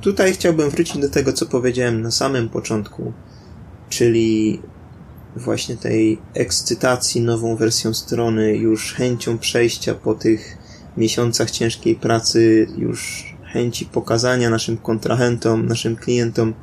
Tutaj 0.00 0.32
chciałbym 0.32 0.70
wrócić 0.70 0.98
do 0.98 1.08
tego, 1.08 1.32
co 1.32 1.46
powiedziałem 1.46 2.02
na 2.02 2.10
samym 2.10 2.48
początku, 2.48 3.12
czyli 3.88 4.60
właśnie 5.36 5.76
tej 5.76 6.18
ekscytacji 6.34 7.20
nową 7.20 7.56
wersją 7.56 7.94
strony, 7.94 8.56
już 8.56 8.94
chęcią 8.94 9.38
przejścia 9.38 9.94
po 9.94 10.14
tych 10.14 10.58
miesiącach 10.96 11.50
ciężkiej 11.50 11.94
pracy, 11.94 12.66
już 12.78 13.30
chęci 13.44 13.86
pokazania 13.86 14.50
naszym 14.50 14.76
kontrahentom, 14.76 15.66
naszym 15.66 15.96
klientom 15.96 16.54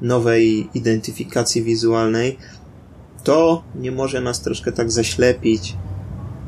nowej 0.00 0.68
identyfikacji 0.74 1.62
wizualnej, 1.62 2.38
to 3.24 3.64
nie 3.74 3.92
może 3.92 4.20
nas 4.20 4.40
troszkę 4.40 4.72
tak 4.72 4.90
zaślepić 4.90 5.76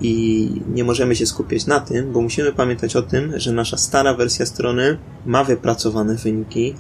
i 0.01 0.49
nie 0.75 0.85
możemy 0.85 1.17
się 1.17 1.27
skupiać 1.27 1.67
na 1.67 1.81
tym, 1.81 2.13
bo 2.13 2.21
musimy 2.21 2.53
pamiętać 2.53 2.97
o 2.97 3.03
tym, 3.03 3.33
że 3.37 3.53
nasza 3.53 3.77
stara 3.77 4.15
wersja 4.15 4.47
strony 4.47 4.99
ma 5.27 5.45
wypracowane 5.45 6.15
wyniki. 6.15 6.75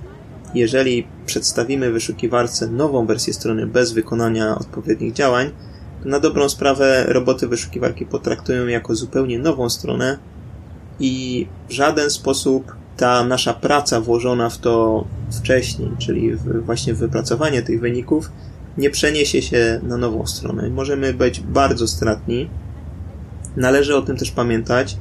Jeżeli 0.55 1.07
przedstawimy 1.27 1.92
wyszukiwarce 1.92 2.66
nową 2.66 3.07
wersję 3.07 3.33
strony 3.33 3.66
bez 3.66 3.92
wykonania 3.92 4.59
odpowiednich 4.59 5.12
działań, 5.12 5.51
to 6.03 6.09
na 6.09 6.20
dobrą 6.20 6.48
sprawę 6.48 7.05
roboty 7.09 7.48
wyszukiwarki 7.48 8.07
potraktują 8.07 8.66
jako 8.66 8.94
zupełnie 8.94 9.38
nową 9.38 9.70
stronę, 9.70 10.18
i 11.01 11.46
w 11.68 11.72
żaden 11.72 12.11
sposób 12.11 12.77
ta 12.96 13.25
nasza 13.25 13.55
praca 13.55 14.01
włożona 14.01 14.51
w 14.51 14.59
to 14.59 15.05
wcześniej, 15.40 15.90
czyli 15.98 16.37
właśnie 16.37 16.94
w 16.94 16.98
wypracowanie 16.98 17.62
tych 17.62 17.81
wyników, 17.81 18.31
nie 18.79 18.90
przeniesie 18.90 19.42
się 19.42 19.81
na 19.83 19.96
nową 19.96 20.27
stronę. 20.27 20.70
Możemy 20.70 21.14
być 21.14 21.40
bardzo 21.40 21.88
stratni. 21.88 22.51
Należy 23.57 23.97
o 23.97 24.03
tym 24.03 24.17
też 24.17 24.31
pamiętać, 24.31 24.97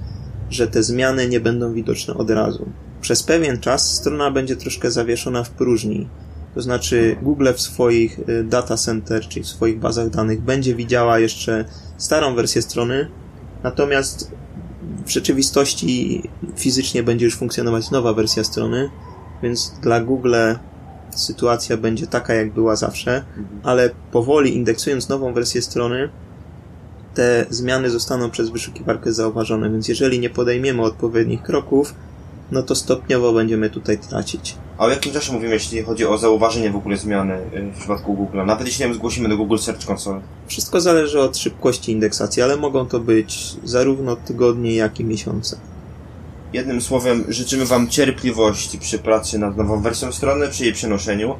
że 0.50 0.68
te 0.68 0.84
zmiany 0.84 1.28
nie 1.28 1.40
będą 1.40 1.74
widoczne 1.74 2.14
od 2.14 2.30
razu. 2.30 2.70
Przez 3.02 3.24
pewien 3.24 3.60
czas 3.60 3.96
strona 3.96 4.32
będzie 4.32 4.56
troszkę 4.56 4.92
zawieszona 4.92 5.44
w 5.44 5.50
próżni. 5.50 6.08
To 6.56 6.62
znaczy 6.62 7.18
Google 7.22 7.48
w 7.54 7.62
swoich 7.62 8.20
y, 8.20 8.44
data 8.44 8.78
center, 8.78 9.28
czyli 9.28 9.44
w 9.44 9.48
swoich 9.48 9.80
bazach 9.80 10.10
danych 10.10 10.42
będzie 10.42 10.76
widziała 10.76 11.20
jeszcze 11.20 11.66
starą 11.98 12.36
wersję 12.36 12.62
strony, 12.62 13.08
natomiast 13.64 14.32
w 15.06 15.10
rzeczywistości 15.10 16.24
fizycznie 16.56 17.04
będzie 17.04 17.26
już 17.26 17.36
funkcjonować 17.36 17.92
nowa 17.92 18.14
wersja 18.14 18.44
strony, 18.44 18.90
więc 19.44 19.74
dla 19.82 20.02
Google 20.02 20.36
sytuacja 21.16 21.78
będzie 21.78 22.08
taka, 22.08 22.34
jak 22.34 22.54
była 22.54 22.76
zawsze, 22.76 23.24
ale 23.64 23.90
powoli 24.12 24.56
indeksując 24.56 25.10
nową 25.10 25.34
wersję 25.34 25.62
strony, 25.62 26.10
te 27.14 27.46
zmiany 27.50 27.90
zostaną 27.90 28.30
przez 28.30 28.50
wyszukiwarkę 28.50 29.14
zauważone, 29.14 29.70
więc 29.70 29.88
jeżeli 29.88 30.20
nie 30.20 30.30
podejmiemy 30.30 30.82
odpowiednich 30.82 31.44
kroków, 31.44 31.94
no 32.52 32.64
to 32.64 32.76
stopniowo 32.76 33.34
będziemy 33.34 33.70
tutaj 33.70 33.98
tracić. 33.98 34.56
A 34.78 34.86
o 34.86 34.90
jakim 34.90 35.14
czasie 35.14 35.34
mówimy, 35.34 35.54
jeśli 35.54 35.84
chodzi 35.84 36.06
o 36.06 36.18
zauważenie 36.18 36.72
w 36.72 36.76
ogóle 36.76 36.98
zmiany 36.98 37.34
y, 37.34 37.72
w 37.76 37.80
przypadku 37.80 38.14
Google? 38.14 38.46
Nawet 38.46 38.68
jeśli 38.68 38.88
nie 38.88 38.94
zgłosimy 38.94 39.30
do 39.30 39.38
Google 39.38 39.58
Search 39.58 39.90
Console. 39.90 40.22
Wszystko 40.48 40.82
zależy 40.82 41.20
od 41.20 41.38
szybkości 41.38 41.92
indeksacji, 41.92 42.42
ale 42.42 42.58
mogą 42.58 42.86
to 42.86 43.00
być 43.00 43.56
zarówno 43.64 44.16
tygodnie, 44.16 44.76
jak 44.76 45.00
i 45.00 45.06
miesiące. 45.06 45.58
Jednym 46.54 46.82
słowem, 46.82 47.24
życzymy 47.28 47.66
Wam 47.66 47.90
cierpliwości 47.90 48.78
przy 48.78 49.00
pracy 49.00 49.40
nad 49.40 49.58
nową 49.58 49.82
wersją 49.82 50.12
strony, 50.12 50.48
przy 50.48 50.64
jej 50.64 50.74
przenoszeniu. 50.74 51.36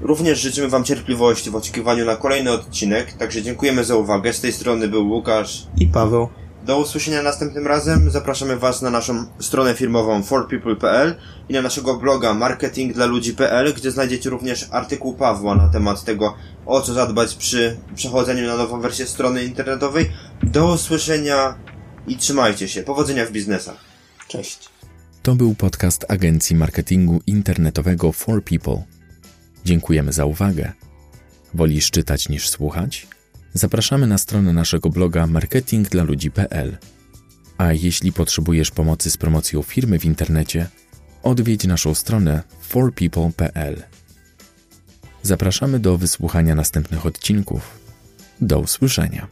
Również 0.00 0.40
życzymy 0.40 0.68
Wam 0.68 0.84
cierpliwości 0.84 1.50
w 1.50 1.56
oczekiwaniu 1.56 2.04
na 2.04 2.16
kolejny 2.16 2.52
odcinek, 2.52 3.12
także 3.12 3.42
dziękujemy 3.42 3.84
za 3.84 3.96
uwagę. 3.96 4.32
Z 4.32 4.40
tej 4.40 4.52
strony 4.52 4.88
był 4.88 5.08
Łukasz. 5.08 5.66
I 5.76 5.86
Paweł. 5.86 6.28
Do 6.66 6.78
usłyszenia 6.78 7.22
następnym 7.22 7.66
razem. 7.66 8.10
Zapraszamy 8.10 8.56
Was 8.56 8.82
na 8.82 8.90
naszą 8.90 9.26
stronę 9.38 9.74
firmową 9.74 10.22
forpeople.pl 10.22 11.14
i 11.48 11.52
na 11.52 11.62
naszego 11.62 11.96
bloga 11.96 12.34
marketingdlaludzi.pl, 12.34 13.74
gdzie 13.74 13.90
znajdziecie 13.90 14.30
również 14.30 14.66
artykuł 14.70 15.14
Pawła 15.14 15.54
na 15.54 15.68
temat 15.68 16.04
tego, 16.04 16.34
o 16.66 16.80
co 16.80 16.94
zadbać 16.94 17.34
przy 17.34 17.76
przechodzeniu 17.94 18.46
na 18.46 18.56
nową 18.56 18.80
wersję 18.80 19.06
strony 19.06 19.44
internetowej. 19.44 20.10
Do 20.42 20.72
usłyszenia 20.72 21.54
i 22.06 22.16
trzymajcie 22.16 22.68
się. 22.68 22.82
Powodzenia 22.82 23.26
w 23.26 23.32
biznesach. 23.32 23.76
Cześć. 24.28 24.68
To 25.22 25.34
był 25.34 25.54
podcast 25.54 26.04
agencji 26.08 26.56
marketingu 26.56 27.20
internetowego 27.26 28.12
For 28.12 28.44
People. 28.44 28.95
Dziękujemy 29.66 30.12
za 30.12 30.24
uwagę. 30.24 30.72
Wolisz 31.54 31.90
czytać 31.90 32.28
niż 32.28 32.48
słuchać? 32.48 33.06
Zapraszamy 33.52 34.06
na 34.06 34.18
stronę 34.18 34.52
naszego 34.52 34.90
bloga 34.90 35.26
marketingdlaludzi.pl. 35.26 36.76
A 37.58 37.72
jeśli 37.72 38.12
potrzebujesz 38.12 38.70
pomocy 38.70 39.10
z 39.10 39.16
promocją 39.16 39.62
firmy 39.62 39.98
w 39.98 40.04
internecie, 40.04 40.66
odwiedź 41.22 41.64
naszą 41.64 41.94
stronę 41.94 42.42
forpeople.pl. 42.60 43.82
Zapraszamy 45.22 45.78
do 45.78 45.98
wysłuchania 45.98 46.54
następnych 46.54 47.06
odcinków. 47.06 47.78
Do 48.40 48.60
usłyszenia. 48.60 49.26